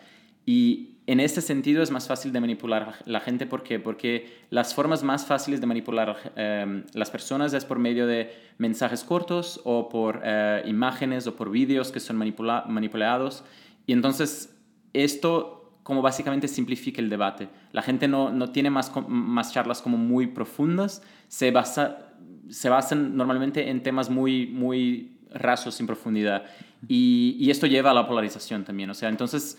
Y 0.46 0.91
en 1.06 1.18
este 1.18 1.40
sentido 1.40 1.82
es 1.82 1.90
más 1.90 2.06
fácil 2.06 2.32
de 2.32 2.40
manipular 2.40 2.94
la 3.06 3.20
gente. 3.20 3.46
¿Por 3.46 3.62
qué? 3.64 3.80
Porque 3.80 4.44
las 4.50 4.74
formas 4.74 5.02
más 5.02 5.26
fáciles 5.26 5.60
de 5.60 5.66
manipular 5.66 6.16
em, 6.36 6.84
las 6.92 7.10
personas 7.10 7.52
es 7.54 7.64
por 7.64 7.78
medio 7.78 8.06
de 8.06 8.32
mensajes 8.58 9.02
cortos 9.02 9.60
o 9.64 9.88
por 9.88 10.20
eh, 10.24 10.62
imágenes 10.66 11.26
o 11.26 11.34
por 11.34 11.50
vídeos 11.50 11.90
que 11.90 11.98
son 11.98 12.16
manipulados. 12.16 13.42
Y 13.86 13.92
entonces 13.92 14.56
esto 14.92 15.58
como 15.82 16.02
básicamente 16.02 16.46
simplifica 16.46 17.00
el 17.00 17.10
debate. 17.10 17.48
La 17.72 17.82
gente 17.82 18.06
no, 18.06 18.30
no 18.30 18.50
tiene 18.50 18.70
más, 18.70 18.92
más 19.08 19.52
charlas 19.52 19.82
como 19.82 19.98
muy 19.98 20.28
profundas, 20.28 21.02
se, 21.26 21.50
basa, 21.50 22.12
se 22.48 22.68
basan 22.68 23.16
normalmente 23.16 23.68
en 23.68 23.82
temas 23.82 24.08
muy, 24.08 24.46
muy 24.46 25.16
rasos, 25.34 25.74
sin 25.74 25.88
profundidad. 25.88 26.44
Y, 26.86 27.36
y 27.40 27.50
esto 27.50 27.66
lleva 27.66 27.90
a 27.90 27.94
la 27.94 28.06
polarización 28.06 28.64
también. 28.64 28.90
O 28.90 28.94
sea, 28.94 29.08
entonces 29.08 29.58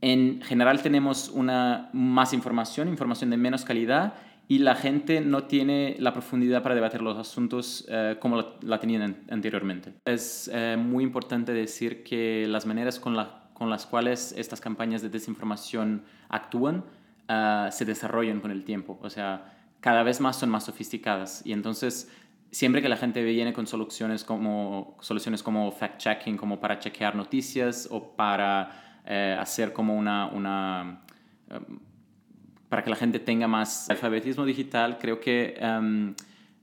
en 0.00 0.42
general 0.42 0.82
tenemos 0.82 1.28
una, 1.28 1.90
más 1.92 2.32
información, 2.32 2.88
información 2.88 3.30
de 3.30 3.36
menos 3.36 3.64
calidad 3.64 4.14
y 4.46 4.58
la 4.58 4.74
gente 4.74 5.20
no 5.20 5.44
tiene 5.44 5.96
la 5.98 6.12
profundidad 6.12 6.62
para 6.62 6.74
debatir 6.74 7.02
los 7.02 7.18
asuntos 7.18 7.84
eh, 7.88 8.16
como 8.18 8.42
la, 8.62 8.80
tenían 8.80 9.24
anteriormente. 9.30 9.94
Es 10.06 10.50
eh, 10.52 10.76
muy 10.78 11.04
importante 11.04 11.52
decir 11.52 12.02
que 12.02 12.46
las 12.48 12.64
maneras 12.64 12.98
con, 12.98 13.16
con, 13.52 13.68
las 13.68 13.84
cuales 13.86 14.32
estas 14.36 14.60
campañas 14.60 15.02
de 15.02 15.10
desinformación 15.10 16.04
actúan 16.30 16.84
eh, 17.28 17.68
se 17.70 17.84
desarrollan 17.84 18.40
con 18.40 18.50
el 18.50 18.64
tiempo. 18.64 18.98
O 19.02 19.10
sea, 19.10 19.54
cada 19.80 20.02
vez 20.02 20.20
más 20.20 20.36
son 20.36 20.48
más 20.48 20.64
sofisticadas 20.64 21.44
y 21.44 21.52
entonces 21.52 22.10
siempre 22.50 22.80
que 22.80 22.88
la 22.88 22.96
gente 22.96 23.22
viene 23.22 23.52
con 23.52 23.66
soluciones 23.66 24.24
como, 24.24 24.96
soluciones 25.00 25.42
como 25.42 25.70
fact-checking, 25.70 26.36
como 26.36 26.58
para 26.58 26.78
chequear 26.78 27.14
noticias 27.14 27.86
o 27.90 28.16
para 28.16 28.87
eh, 29.08 29.36
hacer 29.40 29.72
como 29.72 29.96
una... 29.96 30.26
una 30.26 31.00
em, 31.50 31.80
para 32.68 32.84
que 32.84 32.90
la 32.90 32.96
gente 32.96 33.18
tenga 33.18 33.48
más 33.48 33.88
alfabetismo 33.88 34.44
digital, 34.44 34.98
creo 35.00 35.20
que 35.20 35.54
em, 35.58 36.14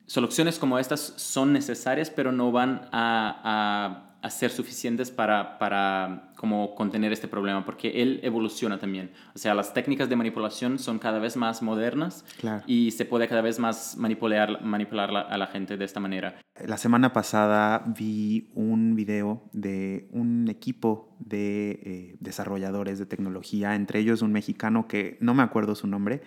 soluciones 0.06 0.60
como 0.60 0.78
estas 0.78 1.00
son 1.00 1.52
necesarias, 1.52 2.12
pero 2.12 2.32
no 2.32 2.52
van 2.52 2.88
a, 2.92 3.42
a, 3.44 4.05
ser 4.30 4.52
suficientes 4.52 5.12
para, 5.12 5.58
para 5.60 6.32
como 6.36 6.76
contener 6.76 7.12
este 7.14 7.28
problema, 7.28 7.66
porque 7.66 8.02
él 8.02 8.20
evoluciona 8.24 8.80
también. 8.80 9.12
O 9.34 9.40
sea, 9.40 9.54
las 9.54 9.74
técnicas 9.74 10.10
de 10.10 10.16
manipulación 10.16 10.80
son 10.80 11.00
cada 11.00 11.20
vez 11.20 11.38
más 11.38 11.62
modernas 11.62 12.26
y 12.66 12.92
se 12.92 13.06
puede 13.06 13.28
cada 13.28 13.42
vez 13.42 13.60
más 13.60 13.98
manipular, 13.98 14.62
manipular 14.62 15.16
a 15.16 15.38
la 15.38 15.48
gente 15.48 15.78
de 15.78 15.86
esta 15.86 16.00
manera. 16.00 16.40
La 16.66 16.78
semana 16.78 17.14
pasada 17.14 17.84
vi 17.86 18.50
un 18.54 18.96
video 18.96 19.50
de 19.52 20.08
un 20.12 20.48
equipo 20.50 21.16
de 21.20 21.80
eh, 21.84 22.16
desarrolladores 22.20 23.00
de 23.00 23.06
tecnología, 23.06 23.76
entre 23.76 24.00
ellos 24.00 24.22
un 24.22 24.32
mexicano 24.32 24.88
que 24.88 25.18
no 25.20 25.34
me 25.34 25.44
acuerdo 25.44 25.76
su 25.76 25.88
nombre, 25.88 26.22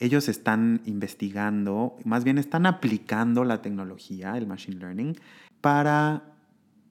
ellos 0.00 0.28
están 0.28 0.82
investigando, 0.84 1.96
más 2.04 2.24
bien 2.24 2.38
están 2.38 2.66
aplicando 2.66 3.44
la 3.44 3.62
tecnología, 3.62 4.36
el 4.36 4.46
machine 4.46 4.78
learning, 4.78 5.16
para 5.60 6.33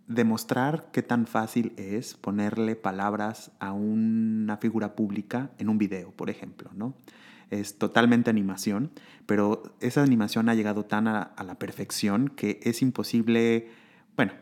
demostrar 0.08 0.90
qué 0.92 1.02
tan 1.02 1.28
fácil 1.28 1.74
es 1.78 2.16
ponerle 2.16 2.76
palabras 2.76 3.52
a 3.60 3.72
una 3.72 4.58
figura 4.58 4.96
pública 4.96 5.52
en 5.58 5.70
un 5.70 5.78
video, 5.78 6.12
por 6.12 6.30
ejemplo, 6.30 6.72
¿no? 6.74 6.96
Es 7.50 7.78
totalmente 7.78 8.30
animación, 8.30 8.92
pero 9.26 9.64
esa 9.80 10.02
animación 10.02 10.50
ha 10.50 10.56
llegado 10.56 10.86
tan 10.86 11.08
a, 11.08 11.34
la 11.46 11.56
perfección 11.60 12.30
que 12.30 12.60
es 12.64 12.82
imposible, 12.82 13.68
bueno, 14.16 14.34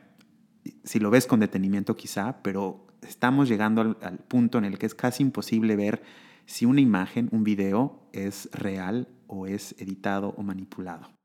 si 0.84 1.00
lo 1.00 1.10
ves 1.10 1.28
con 1.28 1.40
detenimiento 1.40 1.98
quizá, 1.98 2.42
pero 2.42 2.88
estamos 3.02 3.50
llegando 3.50 3.98
al 4.02 4.18
punto 4.20 4.58
en 4.58 4.66
el 4.66 4.78
que 4.78 4.86
es 4.86 4.96
casi 4.96 5.24
imposible 5.24 5.76
ver 5.76 6.02
si 6.46 6.66
una 6.66 6.82
imagen, 6.82 7.30
un 7.32 7.44
video 7.44 8.08
es 8.14 8.50
real 8.54 9.08
o 9.28 9.48
es 9.48 9.76
editado 9.80 10.34
o 10.38 10.44
manipulado. 10.44 11.21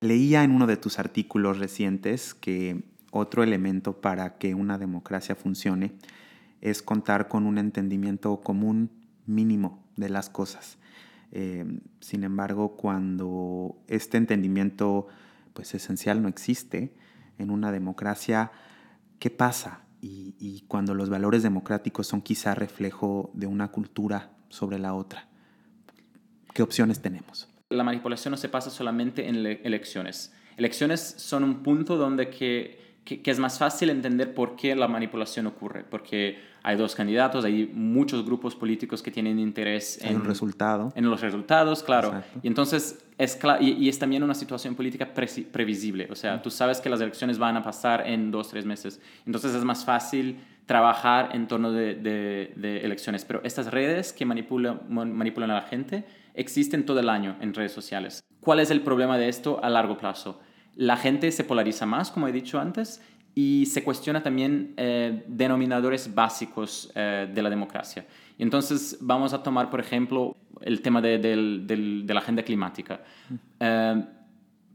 Leía 0.00 0.44
en 0.44 0.52
uno 0.52 0.66
de 0.66 0.76
tus 0.76 0.98
artículos 0.98 1.58
recientes 1.58 2.34
que 2.34 2.84
otro 3.10 3.42
elemento 3.42 4.00
para 4.00 4.38
que 4.38 4.54
una 4.54 4.78
democracia 4.78 5.34
funcione 5.34 5.92
es 6.60 6.82
contar 6.82 7.28
con 7.28 7.46
un 7.46 7.58
entendimiento 7.58 8.40
común 8.40 8.90
mínimo 9.26 9.84
de 9.96 10.08
las 10.08 10.30
cosas. 10.30 10.78
Eh, 11.32 11.64
sin 12.00 12.24
embargo, 12.24 12.76
cuando 12.76 13.76
este 13.88 14.16
entendimiento 14.16 15.06
pues 15.52 15.74
esencial 15.74 16.22
no 16.22 16.28
existe 16.28 16.94
en 17.38 17.50
una 17.50 17.70
democracia, 17.70 18.52
¿qué 19.18 19.30
pasa? 19.30 19.82
y, 20.02 20.64
cuando 20.66 20.94
los 20.94 21.10
valores 21.10 21.42
democráticos 21.42 22.06
son 22.06 22.22
quizá 22.22 22.54
reflejo 22.54 23.30
de 23.34 23.46
una 23.46 23.68
cultura 23.68 24.30
sobre 24.48 24.78
la 24.78 24.94
otra. 24.94 25.28
¿Qué 26.54 26.62
opciones 26.62 27.02
tenemos? 27.02 27.49
La 27.70 27.84
manipulación 27.84 28.32
no 28.32 28.36
se 28.36 28.48
pasa 28.48 28.68
solamente 28.68 29.28
en 29.28 29.46
elecciones. 29.46 30.34
Elecciones 30.56 31.00
son 31.00 31.44
un 31.44 31.62
punto 31.62 31.96
donde 31.96 32.28
que 32.28 32.90
que, 33.04 33.30
es 33.30 33.38
más 33.38 33.58
fácil 33.58 33.90
entender 33.90 34.34
por 34.34 34.56
qué 34.56 34.74
la 34.76 34.86
manipulación 34.86 35.46
ocurre, 35.46 35.84
porque 35.88 36.38
hay 36.62 36.76
dos 36.76 36.94
candidatos, 36.94 37.44
hay 37.44 37.70
muchos 37.72 38.24
grupos 38.24 38.54
políticos 38.54 39.02
que 39.02 39.10
tienen 39.10 39.38
interés 39.38 39.98
en, 40.02 40.16
un 40.16 40.24
resultado. 40.24 40.92
en 40.94 41.08
los 41.08 41.20
resultados, 41.20 41.82
claro. 41.82 42.22
Y 42.42 42.46
entonces 42.46 43.04
es, 43.18 43.38
y, 43.60 43.88
es 43.88 43.98
también 43.98 44.22
una 44.22 44.34
situación 44.34 44.74
política 44.74 45.12
previsible, 45.12 46.08
o 46.10 46.14
sea, 46.14 46.40
tú 46.42 46.50
sabes 46.50 46.80
que 46.80 46.88
las 46.88 47.00
elecciones 47.00 47.38
van 47.38 47.56
a 47.56 47.62
pasar 47.62 48.06
en 48.06 48.30
dos, 48.30 48.48
tres 48.48 48.64
meses, 48.64 49.00
entonces 49.26 49.54
es 49.54 49.64
más 49.64 49.84
fácil 49.84 50.38
trabajar 50.66 51.30
en 51.32 51.48
torno 51.48 51.72
de, 51.72 51.96
de, 51.96 52.80
elecciones, 52.82 53.24
pero 53.24 53.40
estas 53.42 53.72
redes 53.72 54.12
que 54.12 54.24
manipulan, 54.24 54.80
manipulan 54.88 55.50
a 55.50 55.54
la 55.54 55.62
gente 55.62 56.04
existen 56.34 56.86
todo 56.86 57.00
el 57.00 57.08
año 57.08 57.36
en 57.40 57.54
redes 57.54 57.72
sociales. 57.72 58.20
¿Cuál 58.40 58.60
es 58.60 58.70
el 58.70 58.80
problema 58.80 59.18
de 59.18 59.28
esto 59.28 59.62
a 59.62 59.68
largo 59.68 59.96
plazo? 59.98 60.40
la 60.76 60.96
gente 60.96 61.30
se 61.32 61.44
polariza 61.44 61.86
más, 61.86 62.10
como 62.10 62.28
he 62.28 62.32
dicho 62.32 62.58
antes, 62.58 63.02
y 63.34 63.66
se 63.66 63.84
cuestiona 63.84 64.22
también 64.22 64.74
eh, 64.76 65.24
denominadores 65.28 66.14
básicos 66.14 66.90
eh, 66.94 67.30
de 67.32 67.42
la 67.42 67.50
democracia. 67.50 68.06
Y 68.38 68.42
entonces 68.42 68.98
vamos 69.00 69.32
a 69.32 69.42
tomar, 69.42 69.70
por 69.70 69.80
ejemplo, 69.80 70.36
el 70.62 70.80
tema 70.80 71.00
de, 71.00 72.04
la 72.08 72.18
agenda 72.18 72.42
climática. 72.42 73.02
Eh, 73.60 74.04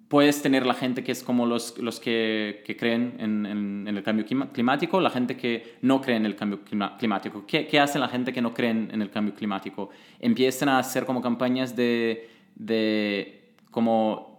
puedes 0.08 0.42
tener 0.42 0.66
la 0.66 0.74
gente 0.74 1.04
que 1.04 1.12
es 1.12 1.24
como 1.24 1.46
los, 1.46 1.78
los 1.78 2.00
que, 2.00 2.64
creen 2.80 3.16
en, 3.20 3.88
el 3.88 4.04
cambio 4.04 4.26
climático, 4.26 5.02
la 5.02 5.10
gente 5.10 5.36
que 5.36 5.78
no 5.82 6.02
cree 6.02 6.18
en 6.18 6.26
el 6.26 6.36
cambio 6.36 6.62
climático. 6.64 7.46
¿Qué, 7.48 7.68
¿Qué, 7.68 7.80
hace 7.80 8.00
la 8.00 8.08
gente 8.08 8.32
que 8.32 8.42
no 8.42 8.54
cree 8.54 8.70
en 8.70 9.02
el 9.02 9.10
cambio 9.10 9.34
climático? 9.34 9.90
Empiezan 10.20 10.70
a 10.70 10.80
hacer 10.80 11.06
como 11.06 11.22
campañas 11.22 11.76
de, 11.76 12.30
de 12.56 13.56
como 13.72 14.36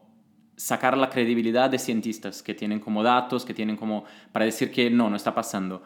sacar 0.57 0.97
la 0.97 1.11
credibilidad 1.11 1.69
de 1.69 1.79
cientistas 1.79 2.43
que 2.43 2.55
tienen 2.55 2.81
como 2.81 3.03
datos, 3.03 3.45
que 3.45 3.53
tienen 3.53 3.77
como 3.77 4.05
para 4.33 4.45
decir 4.45 4.71
que 4.71 4.91
no, 4.91 5.11
no 5.11 5.17
está 5.17 5.35
pasando. 5.35 5.83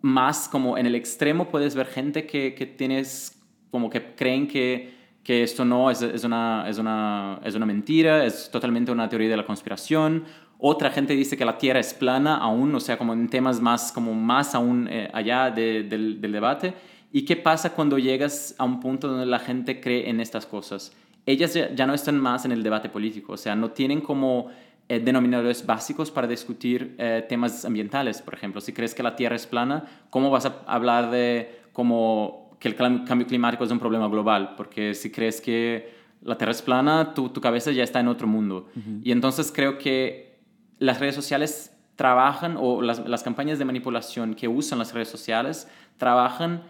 Más 0.00 0.48
como 0.48 0.78
en 0.78 0.86
el 0.86 0.94
extremo 0.94 1.48
puedes 1.48 1.74
ver 1.74 1.86
gente 1.86 2.26
que, 2.26 2.54
que 2.54 2.66
tienes 2.66 3.42
como 3.70 3.90
que 3.90 4.14
creen 4.14 4.46
que, 4.46 4.99
que 5.22 5.42
esto 5.42 5.64
no 5.64 5.90
es, 5.90 6.02
es, 6.02 6.24
una, 6.24 6.64
es, 6.68 6.78
una, 6.78 7.40
es 7.44 7.54
una 7.54 7.66
mentira, 7.66 8.24
es 8.24 8.50
totalmente 8.50 8.90
una 8.90 9.08
teoría 9.08 9.28
de 9.28 9.36
la 9.36 9.46
conspiración. 9.46 10.24
Otra 10.58 10.90
gente 10.90 11.14
dice 11.14 11.36
que 11.36 11.44
la 11.44 11.58
Tierra 11.58 11.80
es 11.80 11.94
plana 11.94 12.36
aún, 12.36 12.74
o 12.74 12.80
sea, 12.80 12.98
como 12.98 13.12
en 13.12 13.28
temas 13.28 13.60
más, 13.60 13.92
como 13.92 14.14
más 14.14 14.54
aún 14.54 14.88
eh, 14.90 15.10
allá 15.12 15.50
del, 15.50 15.88
del 15.88 16.32
debate. 16.32 16.74
¿Y 17.12 17.24
qué 17.24 17.36
pasa 17.36 17.74
cuando 17.74 17.98
llegas 17.98 18.54
a 18.58 18.64
un 18.64 18.80
punto 18.80 19.08
donde 19.08 19.26
la 19.26 19.38
gente 19.38 19.80
cree 19.80 20.08
en 20.08 20.20
estas 20.20 20.46
cosas? 20.46 20.92
ellas 21.26 21.58
ya, 21.74 21.86
no 21.86 21.94
están 21.94 22.18
más 22.18 22.44
en 22.44 22.52
el 22.52 22.62
debate 22.62 22.88
político, 22.88 23.34
o 23.34 23.36
sea, 23.36 23.54
no 23.54 23.70
tienen 23.70 24.00
como 24.00 24.48
eh, 24.88 25.00
denominadores 25.00 25.64
básicos 25.64 26.10
para 26.10 26.26
discutir 26.26 26.94
eh, 26.98 27.24
temas 27.28 27.64
ambientales, 27.64 28.22
por 28.22 28.34
ejemplo. 28.34 28.60
Si 28.60 28.72
crees 28.72 28.94
que 28.94 29.02
la 29.02 29.16
Tierra 29.16 29.36
es 29.36 29.46
plana, 29.46 29.84
¿cómo 30.10 30.30
vas 30.30 30.46
a 30.46 30.62
hablar 30.66 31.10
de 31.10 31.60
como 31.72 32.39
que 32.60 32.68
el 32.68 32.76
cambio 32.76 33.26
climático 33.26 33.64
es 33.64 33.70
un 33.72 33.80
problema 33.80 34.06
global? 34.06 34.54
Porque 34.56 34.94
si 34.94 35.10
crees 35.10 35.40
que 35.40 35.92
la 36.22 36.36
Tierra 36.36 36.52
es 36.52 36.62
plana, 36.62 37.14
tu, 37.14 37.30
tu 37.30 37.40
cabeza 37.40 37.72
ya 37.72 37.82
está 37.82 37.98
en 37.98 38.06
otro 38.06 38.28
mundo. 38.28 38.68
Y 39.02 39.10
entonces 39.10 39.50
creo 39.52 39.78
que 39.78 40.38
las 40.78 41.00
redes 41.00 41.16
sociales 41.16 41.76
trabajan, 41.96 42.56
o 42.58 42.80
las, 42.80 43.06
las 43.08 43.22
campañas 43.22 43.58
de 43.58 43.64
manipulación 43.64 44.34
que 44.34 44.46
usan 44.46 44.78
las 44.78 44.94
redes 44.94 45.08
sociales, 45.08 45.68
trabajan 45.96 46.62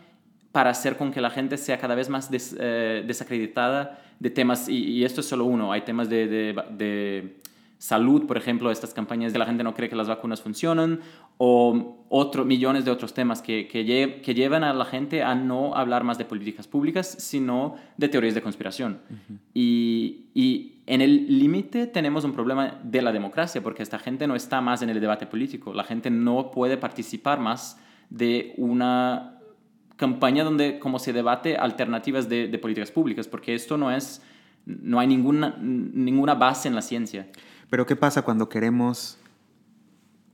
para 0.52 0.70
hacer 0.70 0.97
con 0.97 1.12
que 1.12 1.20
la 1.20 1.30
gente 1.30 1.56
sea 1.56 1.78
cada 1.78 1.94
vez 1.94 2.09
más 2.09 2.30
eh, 2.32 3.04
desacreditada 3.06 4.00
de 4.18 4.30
temas, 4.30 4.68
y, 4.68 5.04
esto 5.04 5.20
es 5.20 5.28
solo 5.28 5.44
uno, 5.44 5.73
hay 5.73 5.82
temas 5.82 6.09
de, 6.09 6.26
de, 6.26 7.37
salud, 7.81 8.27
por 8.27 8.37
ejemplo, 8.37 8.71
estas 8.71 8.93
campañas 8.93 9.33
de 9.33 9.39
la 9.39 9.47
gente 9.47 9.65
no 9.65 9.73
cree 9.73 9.89
que 9.89 9.97
las 9.97 10.07
vacunas 10.07 10.43
funcionan, 10.43 11.01
o 11.39 12.05
otros 12.11 12.45
millones 12.45 12.85
de 12.85 12.91
otros 12.91 13.15
temas 13.15 13.41
que, 13.41 13.67
que, 13.69 14.21
que, 14.23 14.35
llevan 14.35 14.65
a 14.65 14.75
la 14.75 14.85
gente 14.85 15.23
a 15.23 15.35
no 15.35 15.75
hablar 15.75 16.05
más 16.05 16.19
de 16.19 16.27
políticas 16.27 16.69
públicas, 16.69 17.17
sino 17.19 17.77
de 17.97 18.09
teorías 18.11 18.35
de 18.35 18.43
conspiración. 18.43 19.01
y, 19.55 20.27
y 20.35 20.83
en 20.87 21.01
el 21.01 21.39
límite 21.39 21.87
tenemos 21.87 22.25
un 22.25 22.35
problema 22.35 22.81
de 22.83 23.01
la 23.01 23.13
democracia, 23.13 23.63
porque 23.63 23.83
esta 23.83 23.99
gente 23.99 24.27
no 24.27 24.35
está 24.35 24.61
más 24.61 24.83
en 24.83 24.91
el 24.91 25.01
debate 25.01 25.25
político, 25.25 25.73
la 25.73 25.85
gente 25.85 26.11
no 26.11 26.51
puede 26.51 26.77
participar 26.77 27.41
más 27.41 27.81
de 28.11 28.53
una 28.59 29.39
campaña 29.97 30.45
donde 30.45 30.79
como 30.79 30.99
se 30.99 31.13
debate 31.13 31.57
alternativas 31.57 32.29
de, 32.29 32.59
políticas 32.61 32.91
públicas, 32.91 33.29
porque 33.29 33.55
esto 33.55 33.77
no 33.77 33.91
es, 33.91 34.23
no 34.67 35.00
hay 35.00 35.07
ninguna, 35.07 35.57
ninguna 35.61 36.35
base 36.35 36.69
en 36.69 36.75
la 36.75 36.83
ciencia. 36.83 37.29
Pero 37.69 37.87
¿qué 37.87 37.97
pasa 37.97 38.23
cuando 38.23 38.49
queremos 38.49 39.19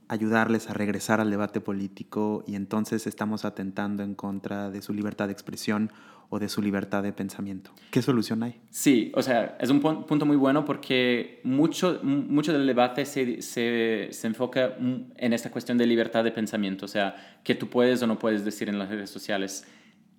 ayudarles 0.07 0.69
a 0.69 0.73
regresar 0.73 1.19
al 1.19 1.29
debate 1.29 1.61
político 1.61 2.43
y 2.47 2.55
entonces 2.55 3.07
estamos 3.07 3.45
atentando 3.45 4.03
en 4.03 4.15
contra 4.15 4.69
de 4.69 4.81
su 4.81 4.93
libertad 4.93 5.27
de 5.27 5.33
expresión 5.33 5.91
o 6.29 6.39
de 6.39 6.49
su 6.49 6.61
libertad 6.61 7.03
de 7.03 7.13
pensamiento. 7.13 7.71
¿Qué 7.89 8.01
solución 8.01 8.43
hay? 8.43 8.59
Sí, 8.69 9.11
o 9.15 9.21
sea, 9.21 9.57
es 9.59 9.69
un 9.69 9.79
punto 9.79 10.25
muy 10.25 10.35
bueno 10.35 10.65
porque 10.65 11.39
mucho, 11.43 11.99
mucho 12.03 12.51
del 12.51 12.67
debate 12.67 13.05
se, 13.05 13.41
se, 13.41 14.09
se, 14.11 14.27
enfoca 14.27 14.75
en 14.77 15.33
esta 15.33 15.51
cuestión 15.51 15.77
de 15.77 15.85
libertad 15.85 16.23
de 16.23 16.31
pensamiento, 16.31 16.85
o 16.85 16.89
sea, 16.89 17.39
qué 17.43 17.55
tú 17.55 17.69
puedes 17.69 18.01
o 18.01 18.07
no 18.07 18.19
puedes 18.19 18.43
decir 18.43 18.67
en 18.67 18.77
las 18.77 18.89
redes 18.89 19.09
sociales. 19.09 19.65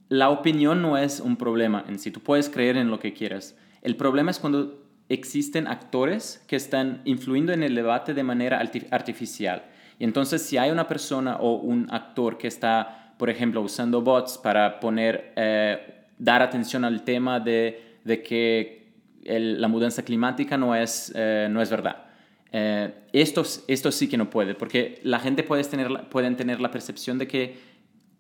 La 0.09 0.31
opinión 0.31 0.81
no 0.81 0.97
es 0.97 1.21
un 1.21 1.37
problema 1.37 1.85
en 1.87 1.99
sí, 1.99 2.11
tú 2.11 2.21
puedes 2.21 2.49
creer 2.49 2.79
en 2.79 2.91
lo 2.91 2.99
que 2.99 3.12
quieras. 3.12 3.55
El 3.83 3.97
problema 3.97 4.31
es 4.31 4.39
cuando 4.39 4.83
existen 5.09 5.67
actores 5.67 6.45
que 6.47 6.57
están 6.57 7.01
influyendo 7.05 7.53
en 7.53 7.63
el 7.63 7.75
debate 7.75 8.15
de 8.15 8.23
manera 8.23 8.61
artificial. 8.91 9.65
Y 9.99 10.05
entonces 10.05 10.43
si 10.43 10.59
hay 10.59 10.71
una 10.71 10.87
persona 10.87 11.37
o 11.37 11.57
un 11.57 11.89
actor 11.91 12.39
que 12.39 12.47
está, 12.47 13.15
por 13.19 13.31
ejemplo, 13.31 13.61
usando 13.63 14.03
bots 14.03 14.39
para 14.39 14.81
poner 14.81 15.33
eh, 15.37 16.05
dar 16.19 16.43
atención 16.43 16.85
al 16.85 17.03
tema 17.03 17.41
de, 17.41 17.99
de 18.05 18.23
que 18.23 18.79
la 19.25 19.69
mudanza 19.69 20.05
climática 20.05 20.57
no 20.57 20.75
es, 20.75 21.13
eh, 21.15 21.49
no 21.51 21.61
es 21.61 21.71
verdad. 21.71 22.05
Eh, 22.51 22.95
esto, 23.13 23.43
esto 23.67 23.93
sí 23.93 24.09
que 24.09 24.17
no 24.17 24.31
puede, 24.31 24.55
porque 24.55 25.01
la 25.03 25.19
gente 25.19 25.43
puede 25.43 25.65
tener, 25.65 26.09
pueden 26.09 26.37
tener 26.37 26.61
la 26.61 26.71
percepción 26.71 27.19
de 27.19 27.29
que 27.29 27.59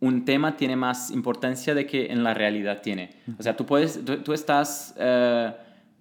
un 0.00 0.24
tema 0.24 0.56
tiene 0.56 0.76
más 0.76 1.10
importancia 1.10 1.74
de 1.74 1.86
que 1.86 2.06
en 2.06 2.22
la 2.22 2.34
realidad 2.34 2.82
tiene. 2.82 3.10
O 3.38 3.42
sea, 3.42 3.56
tú, 3.56 3.66
puedes, 3.66 4.00
tú, 4.04 4.32
estás 4.32 4.94
eh, 4.96 5.52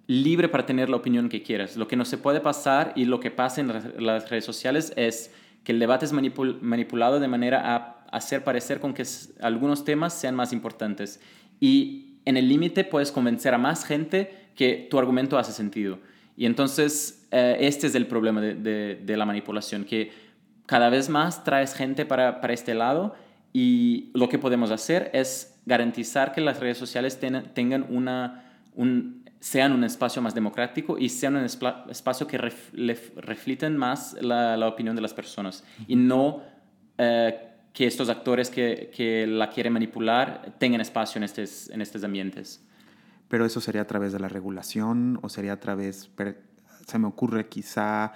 libre 0.06 0.48
para 0.48 0.66
tener 0.66 0.88
la 0.88 0.96
opinión 0.96 1.28
que 1.28 1.42
quieras. 1.42 1.76
Lo 1.76 1.88
que 1.88 1.96
no 1.96 2.04
se 2.04 2.18
puede 2.18 2.40
pasar 2.40 2.92
y 2.94 3.06
lo 3.06 3.18
que 3.18 3.30
pasa 3.30 3.60
en 3.60 3.72
las 4.04 4.30
redes 4.30 4.44
sociales 4.44 4.92
es 4.96 5.32
que 5.64 5.72
el 5.72 5.80
debate 5.80 6.06
es 6.06 6.12
manipulado 6.12 7.20
de 7.20 7.28
manera 7.28 7.74
a 7.74 7.98
hacer 8.12 8.44
parecer 8.44 8.80
con 8.80 8.94
que 8.94 9.04
algunos 9.40 9.84
temas 9.84 10.14
sean 10.14 10.34
más 10.34 10.52
importantes. 10.52 11.20
Y 11.60 12.20
en 12.24 12.36
el 12.36 12.48
límite 12.48 12.84
puedes 12.84 13.10
convencer 13.10 13.52
a 13.52 13.58
más 13.58 13.84
gente 13.84 14.48
que 14.54 14.86
tu 14.90 14.98
argumento 14.98 15.38
hace 15.38 15.52
sentido. 15.52 15.98
Y 16.36 16.46
entonces 16.46 17.26
eh, 17.30 17.56
este 17.60 17.88
es 17.88 17.94
el 17.94 18.06
problema 18.06 18.40
de, 18.40 18.54
de, 19.02 19.16
la 19.16 19.26
manipulación, 19.26 19.84
que 19.84 20.12
cada 20.66 20.88
vez 20.88 21.08
más 21.08 21.44
traes 21.44 21.74
gente 21.74 22.06
para, 22.06 22.40
para, 22.40 22.54
este 22.54 22.74
lado 22.74 23.14
y 23.60 24.12
lo 24.14 24.28
que 24.28 24.38
podemos 24.38 24.70
hacer 24.70 25.10
es 25.12 25.58
garantizar 25.66 26.30
que 26.30 26.40
las 26.40 26.60
redes 26.60 26.78
sociales 26.78 27.18
tengan 27.18 27.86
una, 27.88 28.44
un, 28.76 29.24
sean 29.40 29.72
un 29.72 29.82
espacio 29.82 30.22
más 30.22 30.32
democrático 30.32 30.96
y 30.96 31.08
sean 31.08 31.34
un 31.34 31.42
espacio 31.44 32.28
que 32.28 32.38
refliten 32.38 33.76
más 33.76 34.16
la, 34.20 34.56
la, 34.56 34.68
opinión 34.68 34.94
de 34.94 35.02
las 35.02 35.12
personas. 35.12 35.64
Y 35.88 35.96
no 35.96 36.40
eh, 36.98 37.48
que 37.72 37.88
estos 37.88 38.08
actores 38.08 38.48
que, 38.48 38.92
que, 38.94 39.26
la 39.26 39.50
quieren 39.50 39.72
manipular 39.72 40.54
tengan 40.60 40.80
espacio 40.80 41.18
en 41.18 41.24
estos, 41.24 41.68
en 41.70 41.82
estos 41.82 42.04
ambientes. 42.04 42.64
Pero 43.26 43.44
eso 43.44 43.60
sería 43.60 43.82
a 43.82 43.86
través 43.88 44.12
de 44.12 44.20
la 44.20 44.28
regulación 44.28 45.18
o 45.20 45.28
sería 45.28 45.54
a 45.54 45.58
través, 45.58 46.08
se 46.86 46.98
me 47.00 47.08
ocurre 47.08 47.48
quizá 47.48 48.12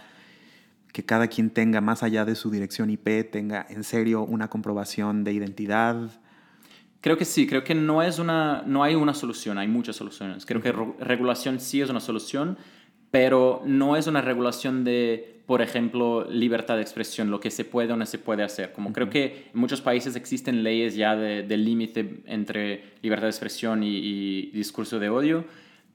que 0.92 1.04
cada 1.04 1.28
quien 1.28 1.50
tenga 1.50 1.80
más 1.80 2.02
allá 2.02 2.24
de 2.24 2.34
su 2.34 2.50
dirección 2.50 2.90
IP, 2.90 3.30
tenga 3.30 3.66
en 3.68 3.82
serio 3.82 4.22
una 4.22 4.48
comprobación 4.48 5.24
de 5.24 5.32
identidad. 5.32 6.10
Creo 7.00 7.16
que 7.16 7.24
sí, 7.24 7.46
creo 7.46 7.64
que 7.64 7.74
no, 7.74 8.02
es 8.02 8.18
una, 8.18 8.62
no 8.66 8.84
hay 8.84 8.94
una 8.94 9.14
solución, 9.14 9.58
hay 9.58 9.68
muchas 9.68 9.96
soluciones. 9.96 10.46
Creo 10.46 10.60
que 10.60 10.72
regulación 11.00 11.60
sí 11.60 11.80
es 11.80 11.90
una 11.90 12.00
solución, 12.00 12.58
pero 13.10 13.62
no 13.64 13.96
es 13.96 14.06
una 14.06 14.20
regulación 14.20 14.84
de 14.84 15.32
por 15.46 15.60
ejemplo, 15.60 16.26
libertad 16.30 16.76
de 16.76 16.82
expresión, 16.82 17.30
lo 17.30 17.40
que 17.40 17.50
se 17.50 17.64
puede 17.64 17.92
o 17.92 17.96
no 17.96 18.06
se 18.06 18.18
puede 18.18 18.42
hacer. 18.42 18.72
Como 18.72 18.92
creo 18.92 19.10
que 19.10 19.50
en 19.52 19.60
muchos 19.60 19.80
países 19.80 20.16
existen 20.16 20.62
leyes 20.62 20.94
ya 20.94 21.16
del 21.16 21.48
de 21.48 21.56
límite 21.56 22.22
entre 22.26 22.94
libertad 23.02 23.26
de 23.26 23.30
expresión 23.30 23.82
y, 23.82 24.50
discurso 24.52 24.98
de 24.98 25.10
odio, 25.10 25.44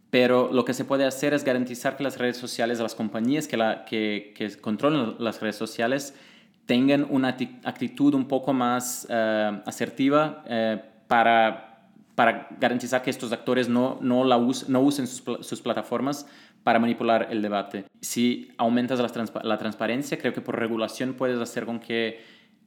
pero 0.10 0.50
lo 0.52 0.66
que 0.66 0.74
se 0.74 0.86
puede 0.86 1.06
hacer 1.06 1.34
es 1.34 1.44
garantizar 1.44 1.98
que 1.98 2.04
las 2.04 2.18
redes 2.18 2.38
sociales, 2.38 2.80
las 2.80 2.96
compañías 2.96 3.48
que, 3.48 3.58
la, 3.58 3.86
que, 3.86 4.34
que 4.36 4.56
controlan 4.58 5.16
las 5.20 5.42
redes 5.42 5.56
sociales, 5.58 6.14
tengan 6.66 7.06
una 7.10 7.38
actitud 7.64 8.14
un 8.14 8.28
poco 8.28 8.54
más 8.54 9.08
uh, 9.10 9.62
asertiva 9.66 10.44
uh, 10.46 10.80
para 11.08 11.68
para 12.18 12.48
garantizar 12.60 13.04
que 13.04 13.12
estos 13.12 13.32
actores 13.32 13.70
no, 13.70 14.00
no, 14.02 14.24
la 14.24 14.40
no 14.40 14.82
usen 14.82 15.06
sus, 15.06 15.24
sus, 15.46 15.62
plataformas 15.62 16.26
para 16.64 16.80
manipular 16.80 17.28
el 17.30 17.44
debate. 17.44 17.86
Si 18.02 18.52
aumentas 18.58 18.98
la, 19.00 19.42
la, 19.44 19.58
transparencia, 19.60 20.18
creo 20.18 20.34
que 20.34 20.42
por 20.42 20.58
regulación 20.58 21.14
puedes 21.14 21.40
hacer 21.40 21.68
con 21.68 21.80
que 21.80 22.20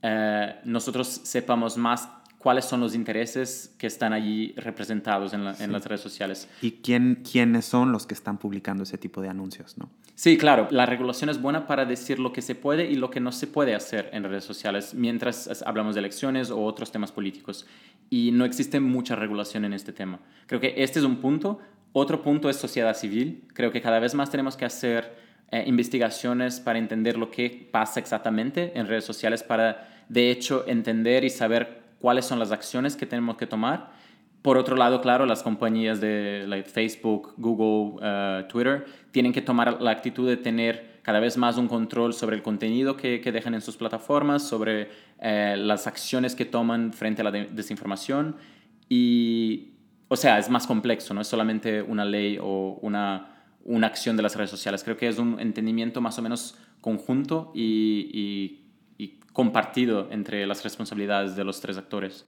eh, 0.02 0.54
nosotros 0.62 1.08
sepamos 1.08 1.76
más 1.76 2.08
cuáles 2.40 2.64
son 2.64 2.80
los 2.80 2.94
intereses 2.94 3.74
que 3.76 3.86
están 3.86 4.14
allí 4.14 4.54
representados 4.56 5.34
en, 5.34 5.46
en, 5.46 5.72
las 5.72 5.84
redes 5.84 6.00
sociales. 6.00 6.48
¿Y 6.62 6.70
quién, 6.82 7.22
quiénes 7.30 7.66
son 7.66 7.92
los 7.92 8.06
que 8.06 8.14
están 8.14 8.38
publicando 8.38 8.84
ese 8.84 8.96
tipo 8.96 9.20
de 9.20 9.28
anuncios? 9.28 9.76
¿no? 9.76 9.90
Sí, 10.14 10.38
claro, 10.38 10.66
la 10.70 10.86
regulación 10.86 11.28
es 11.28 11.42
buena 11.42 11.66
para 11.66 11.84
decir 11.84 12.18
lo 12.18 12.32
que 12.32 12.40
se 12.40 12.54
puede 12.54 12.90
y 12.90 12.94
lo 12.94 13.10
que 13.10 13.20
no 13.20 13.30
se 13.30 13.46
puede 13.46 13.74
hacer 13.74 14.08
en 14.14 14.24
redes 14.24 14.44
sociales 14.44 14.94
mientras 14.94 15.62
hablamos 15.66 15.94
de 15.94 15.98
elecciones 15.98 16.50
o 16.50 16.62
otros 16.62 16.90
temas 16.90 17.12
políticos. 17.12 17.66
Y 18.08 18.30
no 18.32 18.46
existe 18.46 18.80
mucha 18.80 19.16
regulación 19.16 19.66
en 19.66 19.74
este 19.74 19.92
tema. 19.92 20.20
Creo 20.46 20.60
que 20.60 20.72
este 20.78 20.98
es 20.98 21.04
un 21.04 21.16
punto. 21.16 21.58
Otro 21.92 22.22
punto 22.22 22.48
es 22.48 22.56
sociedad 22.56 22.96
civil. 22.96 23.44
Creo 23.52 23.70
que 23.70 23.82
cada 23.82 23.98
vez 23.98 24.14
más 24.14 24.30
tenemos 24.30 24.56
que 24.56 24.64
hacer 24.64 25.14
eh, 25.50 25.64
investigaciones 25.66 26.58
para 26.58 26.78
entender 26.78 27.18
lo 27.18 27.30
que 27.30 27.68
pasa 27.70 28.00
exactamente 28.00 28.72
en 28.78 28.86
redes 28.86 29.04
sociales, 29.04 29.42
para 29.42 30.04
de 30.08 30.30
hecho 30.30 30.64
entender 30.66 31.24
y 31.24 31.30
saber 31.30 31.79
cuáles 32.00 32.24
son 32.24 32.38
las 32.38 32.50
acciones 32.50 32.96
que 32.96 33.06
tenemos 33.06 33.36
que 33.36 33.46
tomar. 33.46 33.92
Por 34.42 34.56
otro 34.56 34.74
lado, 34.74 35.00
claro, 35.02 35.26
las 35.26 35.42
compañías 35.42 36.00
de 36.00 36.64
Facebook, 36.66 37.34
Google, 37.36 38.00
uh, 38.02 38.48
Twitter 38.48 38.86
tienen 39.10 39.32
que 39.32 39.42
tomar 39.42 39.82
la 39.82 39.90
actitud 39.90 40.26
de 40.26 40.38
tener 40.38 41.00
cada 41.02 41.20
vez 41.20 41.36
más 41.36 41.56
un 41.58 41.68
control 41.68 42.12
sobre 42.14 42.36
el 42.36 42.42
contenido 42.42 42.96
que, 42.96 43.20
que 43.20 43.32
dejan 43.32 43.54
en 43.54 43.60
sus 43.60 43.76
plataformas, 43.76 44.46
sobre 44.46 44.88
eh, 45.20 45.56
las 45.58 45.86
acciones 45.86 46.34
que 46.34 46.44
toman 46.44 46.92
frente 46.92 47.22
a 47.22 47.24
la 47.24 47.30
desinformación. 47.30 48.36
Y, 48.88 49.72
o 50.08 50.16
sea, 50.16 50.38
es 50.38 50.48
más 50.48 50.66
complejo, 50.66 51.14
no 51.14 51.20
es 51.20 51.26
solamente 51.26 51.82
una 51.82 52.04
ley 52.04 52.38
o 52.40 52.78
una, 52.82 53.44
una 53.64 53.86
acción 53.86 54.16
de 54.16 54.22
las 54.22 54.36
redes 54.36 54.50
sociales. 54.50 54.84
Creo 54.84 54.96
que 54.96 55.08
es 55.08 55.18
un 55.18 55.40
entendimiento 55.40 56.00
más 56.00 56.18
o 56.18 56.22
menos 56.22 56.58
conjunto 56.80 57.52
y, 57.54 58.10
y 58.12 58.69
compartido 59.32 60.08
entre 60.10 60.46
las 60.46 60.62
responsabilidades 60.64 61.36
de 61.36 61.44
los 61.44 61.60
tres 61.60 61.76
actores. 61.76 62.26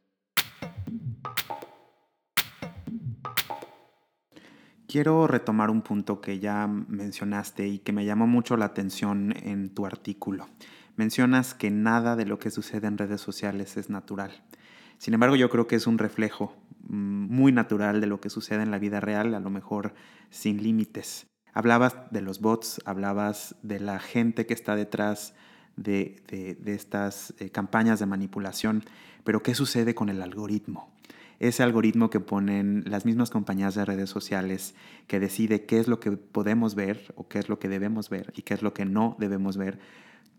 Quiero 4.93 5.27
retomar 5.27 5.71
un 5.71 5.81
punto 5.81 6.21
que 6.21 6.39
ya 6.39 6.67
mencionaste 6.67 7.67
y 7.67 7.79
que 7.79 7.93
me 7.93 8.05
llamó 8.05 8.27
mucho 8.27 8.59
la 8.59 8.67
atención 8.67 9.35
en 9.43 9.73
tu 9.75 9.87
artículo. 9.87 10.49
Mencionas 10.97 11.55
que 11.55 11.71
nada 11.71 12.15
de 12.15 12.27
lo 12.27 12.39
que 12.39 12.51
sucede 12.51 12.89
en 12.89 12.99
redes 12.99 13.23
sociales 13.23 13.79
es 13.79 13.89
natural. 13.89 14.45
Sin 14.99 15.15
embargo, 15.15 15.35
yo 15.35 15.49
creo 15.49 15.67
que 15.67 15.77
es 15.77 15.87
un 15.87 15.97
reflejo 15.97 16.55
mm, 16.89 17.35
muy 17.35 17.53
natural 17.53 18.03
de 18.03 18.07
lo 18.07 18.21
que 18.21 18.29
sucede 18.29 18.63
en 18.63 18.71
la 18.71 18.79
vida 18.79 19.01
real, 19.01 19.35
a 19.35 19.41
lo 19.41 19.49
mejor 19.49 19.95
sin 20.29 20.63
límites. 20.63 21.27
Hablabas 21.55 21.97
de 22.11 22.21
los 22.21 22.41
bots, 22.41 22.83
hablabas 22.85 23.57
de 23.63 23.81
la 23.81 23.99
gente 23.99 24.45
que 24.45 24.53
está 24.53 24.77
detrás 24.77 25.35
de, 25.77 26.23
estas 26.67 27.35
eh, 27.39 27.51
campañas 27.51 28.01
de 28.01 28.07
manipulación. 28.07 28.85
Pero 29.25 29.43
¿qué 29.43 29.55
sucede 29.55 29.95
con 29.95 30.09
el 30.09 30.23
algoritmo? 30.23 30.93
Ese 31.39 31.63
algoritmo 31.63 32.09
que 32.09 32.21
ponen 32.21 32.85
las 32.87 33.05
mismas 33.05 33.31
compañías 33.31 33.75
de 33.75 33.85
redes 33.85 34.11
sociales 34.11 34.75
que 35.09 35.19
decide 35.19 35.65
qué 35.65 35.81
es 35.81 35.89
lo 35.89 35.99
que 35.99 36.13
podemos 36.13 36.75
ver 36.75 37.13
o 37.17 37.27
qué 37.27 37.39
es 37.41 37.49
lo 37.49 37.59
que 37.59 37.69
debemos 37.69 38.11
ver 38.11 38.33
y 38.37 38.43
qué 38.43 38.55
es 38.55 38.63
lo 38.63 38.73
que 38.75 38.85
no 38.85 39.17
debemos 39.19 39.57
ver, 39.57 39.81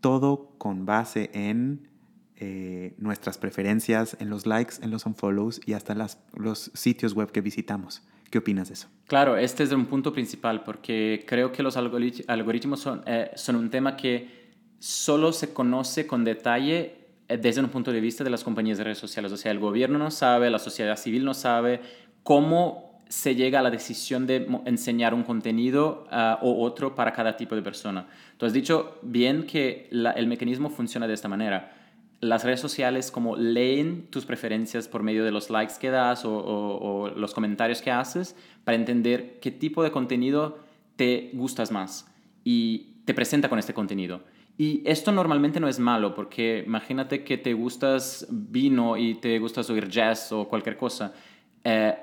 todo 0.00 0.54
con 0.56 0.86
base 0.86 1.30
en 1.34 1.88
eh, 2.36 2.94
nuestras 2.98 3.38
preferencias, 3.38 4.16
en 4.18 4.28
los 4.28 4.46
likes, 4.46 4.76
en 4.82 4.90
los 4.90 5.06
unfollows 5.06 5.60
y 5.66 5.74
hasta 5.74 5.94
las, 5.94 6.18
los 6.34 6.70
sitios 6.74 7.14
web 7.14 7.30
que 7.30 7.40
visitamos. 7.40 8.02
¿Qué 8.30 8.38
opinas 8.38 8.68
de 8.68 8.74
eso? 8.74 8.88
Claro, 9.06 9.36
este 9.36 9.62
es 9.62 9.70
un 9.70 9.86
punto 9.86 10.12
principal 10.12 10.64
porque 10.64 11.24
creo 11.28 11.52
que 11.52 11.62
los 11.62 11.76
algoritmos 11.76 12.80
son, 12.80 13.02
eh, 13.06 13.30
son 13.36 13.56
un 13.56 13.70
tema 13.70 13.96
que 13.96 14.43
solo 14.78 15.32
se 15.32 15.52
conoce 15.52 16.06
con 16.06 16.24
detalle 16.24 16.96
eh, 17.28 17.36
desde 17.38 17.60
un 17.60 17.68
punto 17.68 17.92
de 17.92 18.00
vista 18.00 18.24
de 18.24 18.30
las 18.30 18.44
compañías 18.44 18.78
de 18.78 18.84
redes 18.84 18.98
sociales. 18.98 19.32
O 19.32 19.36
sea, 19.36 19.50
el 19.52 19.58
gobierno 19.58 19.98
no 19.98 20.10
sabe, 20.10 20.50
la 20.50 20.58
sociedad 20.58 20.96
civil 20.96 21.24
no 21.24 21.34
sabe 21.34 21.80
cómo 22.22 23.00
se 23.08 23.34
llega 23.34 23.60
a 23.60 23.62
la 23.62 23.70
decisión 23.70 24.26
de 24.26 24.46
enseñar 24.64 25.14
un 25.14 25.22
contenido 25.22 26.06
uh, 26.10 26.44
o 26.44 26.62
otro 26.62 26.94
para 26.94 27.12
cada 27.12 27.36
tipo 27.36 27.54
de 27.54 27.62
persona. 27.62 28.06
Tú 28.38 28.46
has 28.46 28.52
dicho 28.52 28.98
bien 29.02 29.44
que 29.46 29.88
el 29.90 30.26
mecanismo 30.26 30.70
funciona 30.70 31.06
de 31.06 31.14
esta 31.14 31.28
manera. 31.28 31.72
Las 32.20 32.42
redes 32.44 32.60
sociales 32.60 33.10
como 33.10 33.36
leen 33.36 34.08
tus 34.10 34.24
preferencias 34.24 34.88
por 34.88 35.02
medio 35.02 35.24
de 35.24 35.30
los 35.30 35.50
likes 35.50 35.74
que 35.78 35.90
das 35.90 36.24
o, 36.24 36.34
o 36.34 37.10
los 37.10 37.34
comentarios 37.34 37.82
que 37.82 37.90
haces 37.90 38.34
para 38.64 38.76
entender 38.76 39.38
qué 39.40 39.50
tipo 39.50 39.82
de 39.82 39.90
contenido 39.90 40.58
te 40.96 41.30
gustas 41.34 41.70
más 41.70 42.10
y 42.42 42.94
te 43.04 43.14
presenta 43.14 43.48
con 43.48 43.58
este 43.58 43.74
contenido. 43.74 44.22
Y 44.56 44.82
esto 44.84 45.10
normalmente 45.10 45.58
no 45.58 45.68
es 45.68 45.80
malo, 45.80 46.14
porque 46.14 46.62
imagínate 46.64 47.24
que 47.24 47.38
te 47.38 47.54
gustas 47.54 48.26
vino 48.30 48.96
y 48.96 49.14
te 49.16 49.38
gusta 49.40 49.62
oír 49.62 49.88
jazz 49.88 50.30
o 50.30 50.48
cualquier 50.48 50.76
cosa. 50.76 51.12
Eh, 51.64 51.94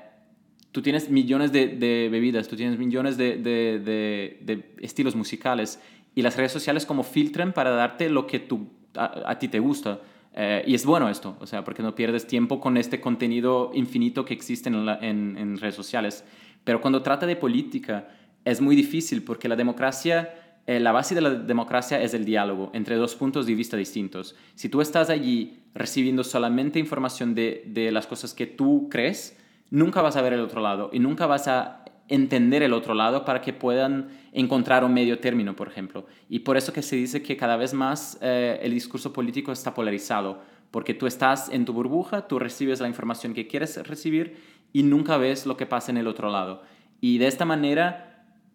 tú 0.70 0.82
tienes 0.82 1.08
millones 1.08 1.50
de, 1.50 2.08
bebidas, 2.10 2.48
tú 2.48 2.56
tienes 2.56 2.78
millones 2.78 3.16
de, 3.16 4.74
estilos 4.80 5.16
musicales 5.16 5.80
y 6.14 6.20
las 6.20 6.36
redes 6.36 6.52
sociales 6.52 6.84
como 6.84 7.04
filtran 7.04 7.54
para 7.54 7.70
darte 7.70 8.10
lo 8.10 8.26
que 8.26 8.38
tú, 8.38 8.68
a, 8.96 9.38
ti 9.38 9.48
te 9.48 9.58
gusta. 9.58 10.00
Eh, 10.34 10.62
y 10.66 10.74
es 10.74 10.84
bueno 10.84 11.08
esto, 11.08 11.36
o 11.40 11.46
sea, 11.46 11.64
porque 11.64 11.82
no 11.82 11.94
pierdes 11.94 12.26
tiempo 12.26 12.60
con 12.60 12.76
este 12.76 13.00
contenido 13.00 13.70
infinito 13.74 14.26
que 14.26 14.34
existe 14.34 14.68
en, 14.68 15.38
en 15.38 15.58
redes 15.58 15.74
sociales. 15.74 16.22
Pero 16.64 16.82
cuando 16.82 17.02
trata 17.02 17.24
de 17.24 17.36
política 17.36 18.08
es 18.44 18.60
muy 18.60 18.76
difícil 18.76 19.22
porque 19.22 19.48
la 19.48 19.56
democracia 19.56 20.34
eh, 20.66 20.78
la 20.78 20.92
base 20.92 21.14
de 21.14 21.20
la 21.20 21.30
democracia 21.30 22.00
es 22.00 22.14
el 22.14 22.24
diálogo 22.24 22.70
entre 22.72 22.96
dos 22.96 23.16
puntos 23.16 23.46
de 23.46 23.54
vista 23.54 23.76
distintos. 23.76 24.36
Si 24.54 24.68
tú 24.68 24.80
estás 24.80 25.10
allí 25.10 25.60
recibiendo 25.74 26.22
solamente 26.22 26.78
información 26.78 27.34
de, 27.34 27.90
las 27.92 28.06
cosas 28.06 28.32
que 28.32 28.46
tú 28.46 28.88
crees, 28.90 29.36
nunca 29.70 30.02
vas 30.02 30.16
a 30.16 30.22
ver 30.22 30.34
el 30.34 30.40
otro 30.40 30.60
lado 30.60 30.90
y 30.92 31.00
nunca 31.00 31.26
vas 31.26 31.48
a 31.48 31.84
entender 32.08 32.62
el 32.62 32.74
otro 32.74 32.94
lado 32.94 33.24
para 33.24 33.40
que 33.40 33.52
puedan 33.52 34.08
encontrar 34.32 34.84
un 34.84 34.94
medio 34.94 35.18
término, 35.18 35.56
por 35.56 35.66
ejemplo. 35.66 36.06
Y 36.28 36.40
por 36.40 36.56
eso 36.56 36.72
que 36.72 36.82
se 36.82 36.94
dice 36.96 37.22
que 37.22 37.36
cada 37.36 37.56
vez 37.56 37.74
más 37.74 38.18
eh, 38.20 38.60
el 38.62 38.72
discurso 38.72 39.12
político 39.12 39.50
está 39.50 39.74
polarizado, 39.74 40.42
porque 40.70 40.94
tú 40.94 41.06
estás 41.06 41.48
en 41.48 41.64
tu 41.64 41.72
burbuja, 41.72 42.28
tú 42.28 42.38
recibes 42.38 42.80
la 42.80 42.88
información 42.88 43.34
que 43.34 43.48
quieres 43.48 43.76
recibir 43.86 44.36
y 44.72 44.84
nunca 44.84 45.16
ves 45.16 45.44
lo 45.44 45.56
que 45.56 45.66
pasa 45.66 45.90
en 45.90 45.96
el 45.96 46.06
otro 46.06 46.30
lado. 46.30 46.62
Y 47.00 47.18
de 47.18 47.26
esta 47.26 47.44
manera 47.44 48.11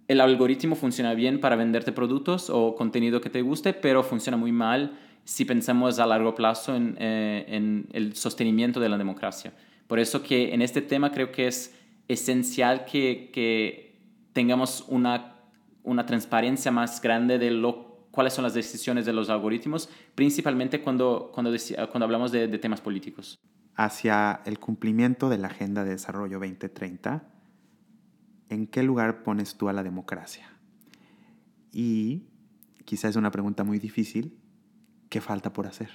el 0.08 0.22
algoritmo 0.22 0.76
funciona 0.76 1.13
bien 1.13 1.39
para 1.39 1.56
venderte 1.56 1.91
productos 1.91 2.50
o 2.50 2.76
contenido 2.76 3.20
que 3.22 3.30
te 3.30 3.41
guste, 3.41 3.74
pero 3.74 4.04
funciona 4.04 4.38
muy 4.38 4.52
mal 4.52 4.98
si 5.26 5.43
pensamos 5.43 6.00
a 6.00 6.06
largo 6.06 6.34
plazo 6.34 6.76
en, 6.76 6.96
eh, 7.00 7.46
en 7.50 7.88
el 7.91 8.15
sostenimiento 8.15 8.80
de 8.80 8.88
la 8.88 8.98
democracia. 8.98 9.54
Por 9.88 10.00
eso 10.00 10.24
que 10.24 10.54
en 10.54 10.62
este 10.62 10.82
tema 10.82 11.12
creo 11.12 11.32
que 11.32 11.48
es 11.48 11.76
esencial 12.08 12.86
que, 12.86 13.30
que 13.34 13.98
tengamos 14.32 14.86
una, 14.88 15.36
una 15.84 16.06
transparencia 16.06 16.72
más 16.72 17.02
grande 17.02 17.38
de 17.38 17.52
lo, 17.52 18.08
cuáles 18.12 18.34
son 18.34 18.43
las 18.43 18.54
decisiones 18.54 19.06
de 19.06 19.12
los 19.12 19.30
algoritmos, 19.30 19.89
principalmente 20.15 20.82
cuando, 20.82 21.32
cuando, 21.34 21.52
cuando 21.91 22.06
hablamos 22.06 22.32
de, 22.32 22.48
de 22.48 22.58
temas 22.60 22.80
políticos. 22.80 23.38
Hacia 23.76 24.41
el 24.46 24.60
cumplimiento 24.60 25.28
de 25.28 25.38
la 25.38 25.48
Agenda 25.48 25.84
de 25.84 25.91
Desarrollo 25.91 26.39
2030, 26.39 27.24
¿en 28.49 28.67
qué 28.67 28.83
lugar 28.83 29.23
pones 29.23 29.55
tú 29.55 29.69
a 29.69 29.73
la 29.73 29.83
democracia? 29.83 30.49
Y 31.71 32.23
quizás 32.86 33.12
es 33.12 33.15
una 33.15 33.31
pregunta 33.31 33.63
muy 33.63 33.79
difícil, 33.79 34.38
¿qué 35.10 35.21
falta 35.21 35.53
por 35.53 35.67
hacer? 35.67 35.89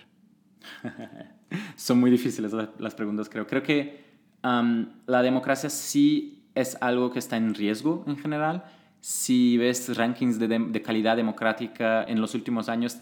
Son 1.77 1.99
muy 1.99 2.11
difíciles 2.11 2.53
las 2.79 2.95
preguntas, 2.95 3.29
creo. 3.29 3.47
Creo 3.47 3.63
que 3.63 4.05
la 4.43 5.23
democracia 5.23 5.71
sí 5.71 6.45
es 6.55 6.77
algo 6.81 7.11
que 7.11 7.19
está 7.19 7.37
en 7.37 7.55
riesgo 7.55 8.05
en 8.07 8.17
general. 8.17 8.65
Si 9.01 9.57
ves 9.57 9.97
rankings 9.97 10.39
de, 10.39 10.47
de, 10.47 10.83
calidad 10.83 11.17
democrática 11.17 12.05
en 12.05 12.21
los 12.21 12.35
últimos 12.35 12.69
años, 12.69 12.99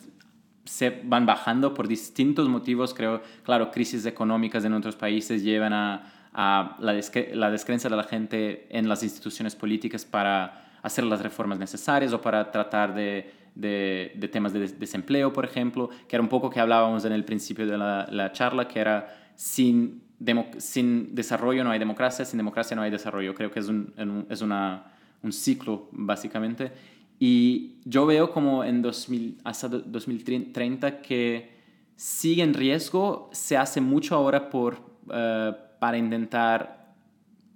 se 0.65 1.03
van 1.05 1.27
bajando 1.27 1.75
por 1.75 1.89
distintos 1.89 2.49
motivos. 2.49 2.95
Creo, 2.95 3.23
claro, 3.43 3.71
crisis 3.71 4.07
económicas 4.07 4.65
en 4.65 4.73
otros 4.73 4.97
países 4.97 5.43
llevan 5.43 5.73
a, 5.73 6.20
a 6.33 6.77
la, 6.81 7.01
la 7.33 7.51
descreencia 7.51 7.91
de 7.91 7.97
la 7.97 8.05
gente 8.05 8.67
en 8.71 8.89
las 8.89 9.03
instituciones 9.03 9.57
políticas 9.57 10.05
para 10.05 10.71
hacer 10.83 11.05
las 11.05 11.23
reformas 11.23 11.59
necesarias 11.59 12.13
o 12.13 12.21
para 12.21 12.51
tratar 12.51 12.95
de, 12.95 13.31
de, 13.55 14.13
de, 14.15 14.29
temas 14.29 14.53
de 14.53 14.69
desempleo, 14.69 15.33
por 15.33 15.45
ejemplo, 15.45 15.91
que 16.09 16.17
era 16.17 16.23
un 16.23 16.29
poco 16.29 16.51
que 16.51 16.61
hablábamos 16.61 17.05
en 17.05 17.13
el 17.13 17.25
principio 17.25 17.67
de 17.67 17.77
la, 17.77 18.07
la 18.11 18.33
charla, 18.33 18.67
que 18.67 18.81
era 18.81 19.33
sin 19.35 20.11
sin 20.59 21.15
desarrollo 21.15 21.65
no 21.65 21.71
hay 21.71 21.79
democracia, 21.79 22.25
sin 22.25 22.37
democracia 22.37 22.77
no 22.77 22.83
hay 22.83 22.91
desarrollo. 22.91 23.35
Creo 23.35 23.51
que 23.51 23.61
es 23.61 23.69
un, 23.69 24.27
es 24.29 24.43
una, 24.43 24.93
un 25.23 25.33
ciclo, 25.33 25.89
básicamente. 25.93 26.73
Y 27.19 27.77
yo 27.85 28.07
veo 28.07 28.31
como 28.31 28.65
en 28.65 28.83
2000, 28.83 29.41
hasta 29.45 29.69
2030 29.69 31.01
que 31.01 31.59
sigue 31.97 32.43
en 32.43 32.55
riesgo, 32.55 33.31
se 33.33 33.57
hace 33.57 33.81
mucho 33.81 34.15
ahora 34.15 34.51
por, 34.51 34.79
eh, 35.13 35.53
para 35.81 35.99
intentar 35.99 36.95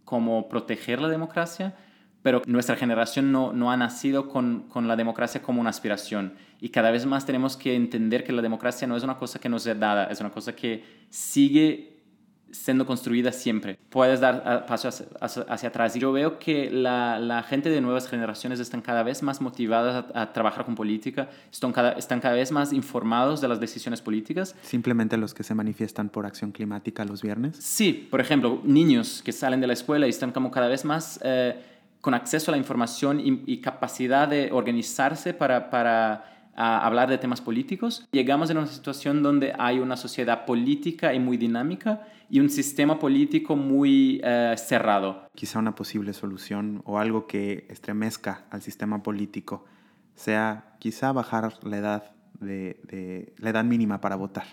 como 0.05 0.49
proteger 0.49 1.01
la 1.01 1.09
democracia, 1.09 1.75
pero 2.23 2.43
nuestra 2.47 2.75
generación 2.75 3.31
no, 3.31 3.53
no 3.53 3.71
ha 3.71 3.77
nacido 3.77 4.29
con, 4.29 4.63
con, 4.69 4.89
la 4.89 4.97
democracia 4.97 5.43
como 5.43 5.61
una 5.61 5.71
aspiración. 5.71 6.35
Y 6.61 6.71
cada 6.71 6.91
vez 6.91 7.07
más 7.07 7.27
tenemos 7.27 7.57
que 7.57 7.77
entender 7.77 8.25
que 8.25 8.33
la 8.33 8.43
democracia 8.43 8.89
no 8.89 8.97
es 8.97 9.05
una 9.05 9.19
cosa 9.19 9.39
que 9.39 9.49
nos 9.49 9.67
es 9.67 9.79
dada, 9.79 10.07
es 10.07 10.21
una 10.21 10.31
cosa 10.31 10.57
que 10.57 10.83
sigue 11.11 11.94
siendo 12.55 12.87
construida 12.87 13.33
siempre. 13.33 13.79
Puedes 13.91 14.21
dar 14.21 14.43
ah, 14.47 14.67
pasos 14.67 15.05
hacia, 15.21 15.69
atrás. 15.69 15.97
Y 15.97 15.99
yo 15.99 16.13
veo 16.13 16.39
que 16.39 16.71
la, 16.71 17.19
la, 17.19 17.43
gente 17.43 17.69
de 17.69 17.81
nuevas 17.81 18.09
generaciones 18.09 18.61
están 18.61 18.81
cada 18.81 19.03
vez 19.03 19.23
más 19.23 19.41
motivadas 19.41 20.07
a, 20.15 20.33
trabajar 20.33 20.65
con 20.65 20.75
política, 20.75 21.29
están 21.53 21.73
cada, 21.73 21.93
están 21.93 22.21
cada 22.21 22.35
vez 22.35 22.53
más 22.53 22.73
informados 22.73 23.41
de 23.41 23.49
las 23.49 23.61
decisiones 23.61 24.01
políticas. 24.01 24.55
¿Simplemente 24.63 25.17
los 25.17 25.35
que 25.35 25.43
se 25.43 25.55
manifiestan 25.55 26.09
por 26.09 26.27
acción 26.27 26.53
climática 26.53 27.05
los 27.05 27.23
viernes? 27.23 27.57
Sí, 27.57 28.09
por 28.11 28.21
ejemplo, 28.21 28.61
niños 28.65 29.21
que 29.25 29.33
salen 29.33 29.61
de 29.61 29.67
la 29.67 29.73
escuela 29.73 30.07
y 30.07 30.11
están 30.11 30.33
como 30.33 30.51
cada 30.51 30.69
vez 30.69 30.85
más... 30.85 31.21
Eh, 31.23 31.71
con 32.01 32.13
acceso 32.13 32.51
a 32.51 32.53
la 32.53 32.59
información 32.59 33.19
y, 33.19 33.43
y 33.47 33.63
capacidad 33.63 34.29
de 34.29 34.53
organizarse 34.53 35.33
para, 35.33 35.71
para 35.71 36.34
a 36.57 36.87
hablar 36.87 37.09
de 37.09 37.19
temas 37.19 37.41
políticos, 37.41 38.07
llegamos 38.13 38.51
a 38.51 38.53
una 38.53 38.67
situación 38.67 39.23
donde 39.23 39.53
hay 39.59 39.79
una 39.79 39.97
sociedad 39.97 40.45
política 40.45 41.15
y 41.15 41.19
muy 41.19 41.37
dinámica 41.37 42.07
y 42.31 42.41
un 42.41 42.49
sistema 42.49 42.99
político 42.99 43.57
muy 43.57 44.21
eh, 44.25 44.55
cerrado. 44.57 45.29
Quizá 45.35 45.59
una 45.59 45.75
posible 45.75 46.13
solución 46.13 46.83
o 46.85 46.99
algo 46.99 47.27
que 47.27 47.67
estremezca 47.69 48.45
al 48.51 48.63
sistema 48.63 49.03
político 49.03 49.65
sea 50.15 50.77
quizá 50.79 51.13
bajar 51.13 51.53
la 51.65 51.79
edad, 51.79 52.11
de, 52.41 53.33
la 53.39 53.51
edad 53.51 53.65
mínima 53.65 54.01
para 54.01 54.17
votar. 54.17 54.45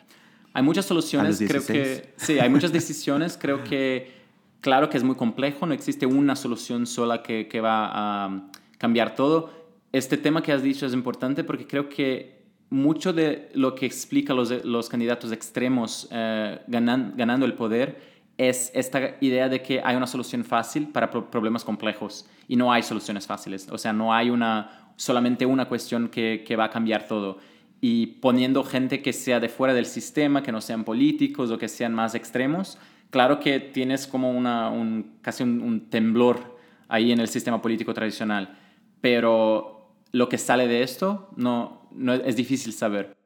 Hay 0.54 0.64
muchas 0.64 0.86
soluciones, 0.86 1.42
creo 1.48 1.66
que 1.66 2.14
sí, 2.18 2.40
hay 2.40 2.50
muchas 2.50 2.72
decisiones, 2.74 3.38
creo 3.40 3.64
que 3.64 4.12
claro 4.60 4.90
que 4.90 4.98
es 4.98 5.04
muy 5.04 5.16
complejo, 5.16 5.66
no 5.66 5.74
existe 5.74 6.06
una 6.06 6.36
solución 6.36 6.86
sola 6.88 7.24
que, 7.24 7.48
que 7.48 7.62
va 7.62 7.90
a 7.92 8.48
cambiar 8.78 9.16
todo 9.16 9.61
este 9.91 10.17
tema 10.17 10.41
que 10.41 10.51
has 10.51 10.63
dicho 10.63 10.86
es 10.86 10.93
importante 10.93 11.43
porque 11.43 11.67
creo 11.67 11.89
que 11.89 12.41
mucho 12.69 13.12
de 13.12 13.49
lo 13.54 13.75
que 13.75 13.86
explica 13.86 14.34
los, 14.34 14.63
los 14.63 14.88
candidatos 14.88 15.32
extremos 15.32 16.08
eh, 16.12 16.60
ganando 16.67 17.45
el 17.45 17.54
poder 17.54 18.12
es 18.38 18.71
esta 18.73 19.17
idea 19.19 19.49
de 19.49 19.62
que 19.62 19.82
hay 19.84 19.95
una 19.95 20.08
solución 20.08 20.43
fácil 20.43 20.88
para 20.88 21.12
problemas 21.12 21.63
complejos 21.63 22.27
y 22.47 22.56
no 22.56 22.71
hay 22.71 22.82
soluciones 22.82 23.27
fáciles. 23.27 23.67
O 23.69 23.77
sea, 23.77 23.93
no 23.93 24.13
hay 24.13 24.30
una, 24.30 24.93
solamente 24.95 25.45
una 25.45 25.67
cuestión 25.67 26.08
que, 26.08 26.43
que 26.47 26.56
va 26.56 26.65
a 26.65 26.69
cambiar 26.69 27.08
todo. 27.08 27.38
Y 27.82 28.08
poniendo 28.08 28.63
gente 28.63 29.01
que 29.01 29.13
sea 29.13 29.39
de 29.39 29.49
fuera 29.49 29.73
del 29.73 29.86
sistema, 29.86 30.41
que 30.41 30.51
no 30.51 30.62
sean 30.62 30.84
políticos 30.84 31.51
o 31.51 31.58
que 31.58 31.67
sean 31.67 31.93
más 31.93 32.15
extremos, 32.15 32.77
claro 33.10 33.39
que 33.39 33.60
tienes 33.60 34.08
como 34.08 34.32
una, 34.32 34.69
un, 34.69 35.17
casi 35.21 35.43
un, 35.43 35.62
un 35.62 35.89
temblor 35.89 36.58
ahí 36.88 37.12
en 37.12 37.19
el 37.19 37.27
sistema 37.27 37.62
político 37.62 37.93
tradicional. 37.93 38.58
Pero 39.01 39.81
lo 40.12 40.30
que 40.30 40.38
sale 40.38 40.67
de 40.67 40.84
esto 40.84 41.30
no, 41.36 41.88
no 41.91 42.13
es 42.13 42.36
difícil 42.36 42.74
saber. 42.74 43.17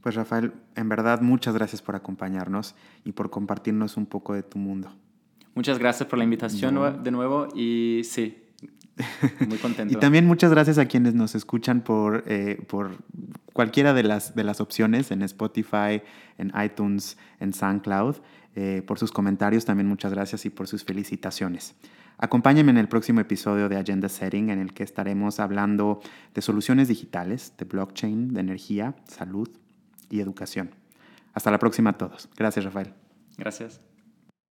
Pues 0.00 0.14
Rafael, 0.14 0.52
en 0.76 0.88
verdad 0.88 1.22
muchas 1.22 1.54
gracias 1.54 1.80
por 1.80 1.96
acompañarnos 1.96 2.74
y 3.04 3.12
por 3.12 3.30
compartirnos 3.30 3.96
un 3.96 4.06
poco 4.06 4.34
de 4.34 4.42
tu 4.42 4.58
mundo. 4.58 4.92
Muchas 5.54 5.78
gracias 5.78 6.08
por 6.08 6.18
la 6.18 6.24
invitación 6.24 7.02
de 7.02 7.10
nuevo 7.10 7.48
y 7.54 8.02
sí, 8.04 8.42
muy 9.48 9.58
contento. 9.58 9.96
y 9.96 10.00
también 10.00 10.26
muchas 10.26 10.50
gracias 10.50 10.78
a 10.78 10.86
quienes 10.86 11.14
nos 11.14 11.34
escuchan 11.34 11.80
por, 11.80 12.24
eh, 12.26 12.62
por 12.68 12.90
cualquiera 13.52 13.94
de 13.94 14.02
las, 14.02 14.34
de 14.34 14.44
las 14.44 14.60
opciones 14.60 15.10
en 15.10 15.22
Spotify, 15.22 16.02
en 16.38 16.52
iTunes, 16.62 17.16
en 17.40 17.52
SoundCloud. 17.52 18.16
Eh, 18.56 18.82
por 18.86 18.98
sus 18.98 19.10
comentarios 19.10 19.64
también 19.64 19.88
muchas 19.88 20.12
gracias 20.12 20.44
y 20.44 20.50
por 20.50 20.68
sus 20.68 20.84
felicitaciones. 20.84 21.74
Acompáñenme 22.18 22.70
en 22.70 22.78
el 22.78 22.88
próximo 22.88 23.20
episodio 23.20 23.68
de 23.68 23.76
Agenda 23.76 24.08
Setting 24.08 24.50
en 24.50 24.60
el 24.60 24.72
que 24.72 24.84
estaremos 24.84 25.40
hablando 25.40 26.00
de 26.34 26.42
soluciones 26.42 26.88
digitales, 26.88 27.52
de 27.58 27.64
blockchain, 27.64 28.32
de 28.32 28.40
energía, 28.40 28.94
salud 29.04 29.48
y 30.10 30.20
educación. 30.20 30.70
Hasta 31.32 31.50
la 31.50 31.58
próxima 31.58 31.90
a 31.90 31.98
todos. 31.98 32.28
Gracias, 32.36 32.64
Rafael. 32.64 32.94
Gracias. 33.36 33.80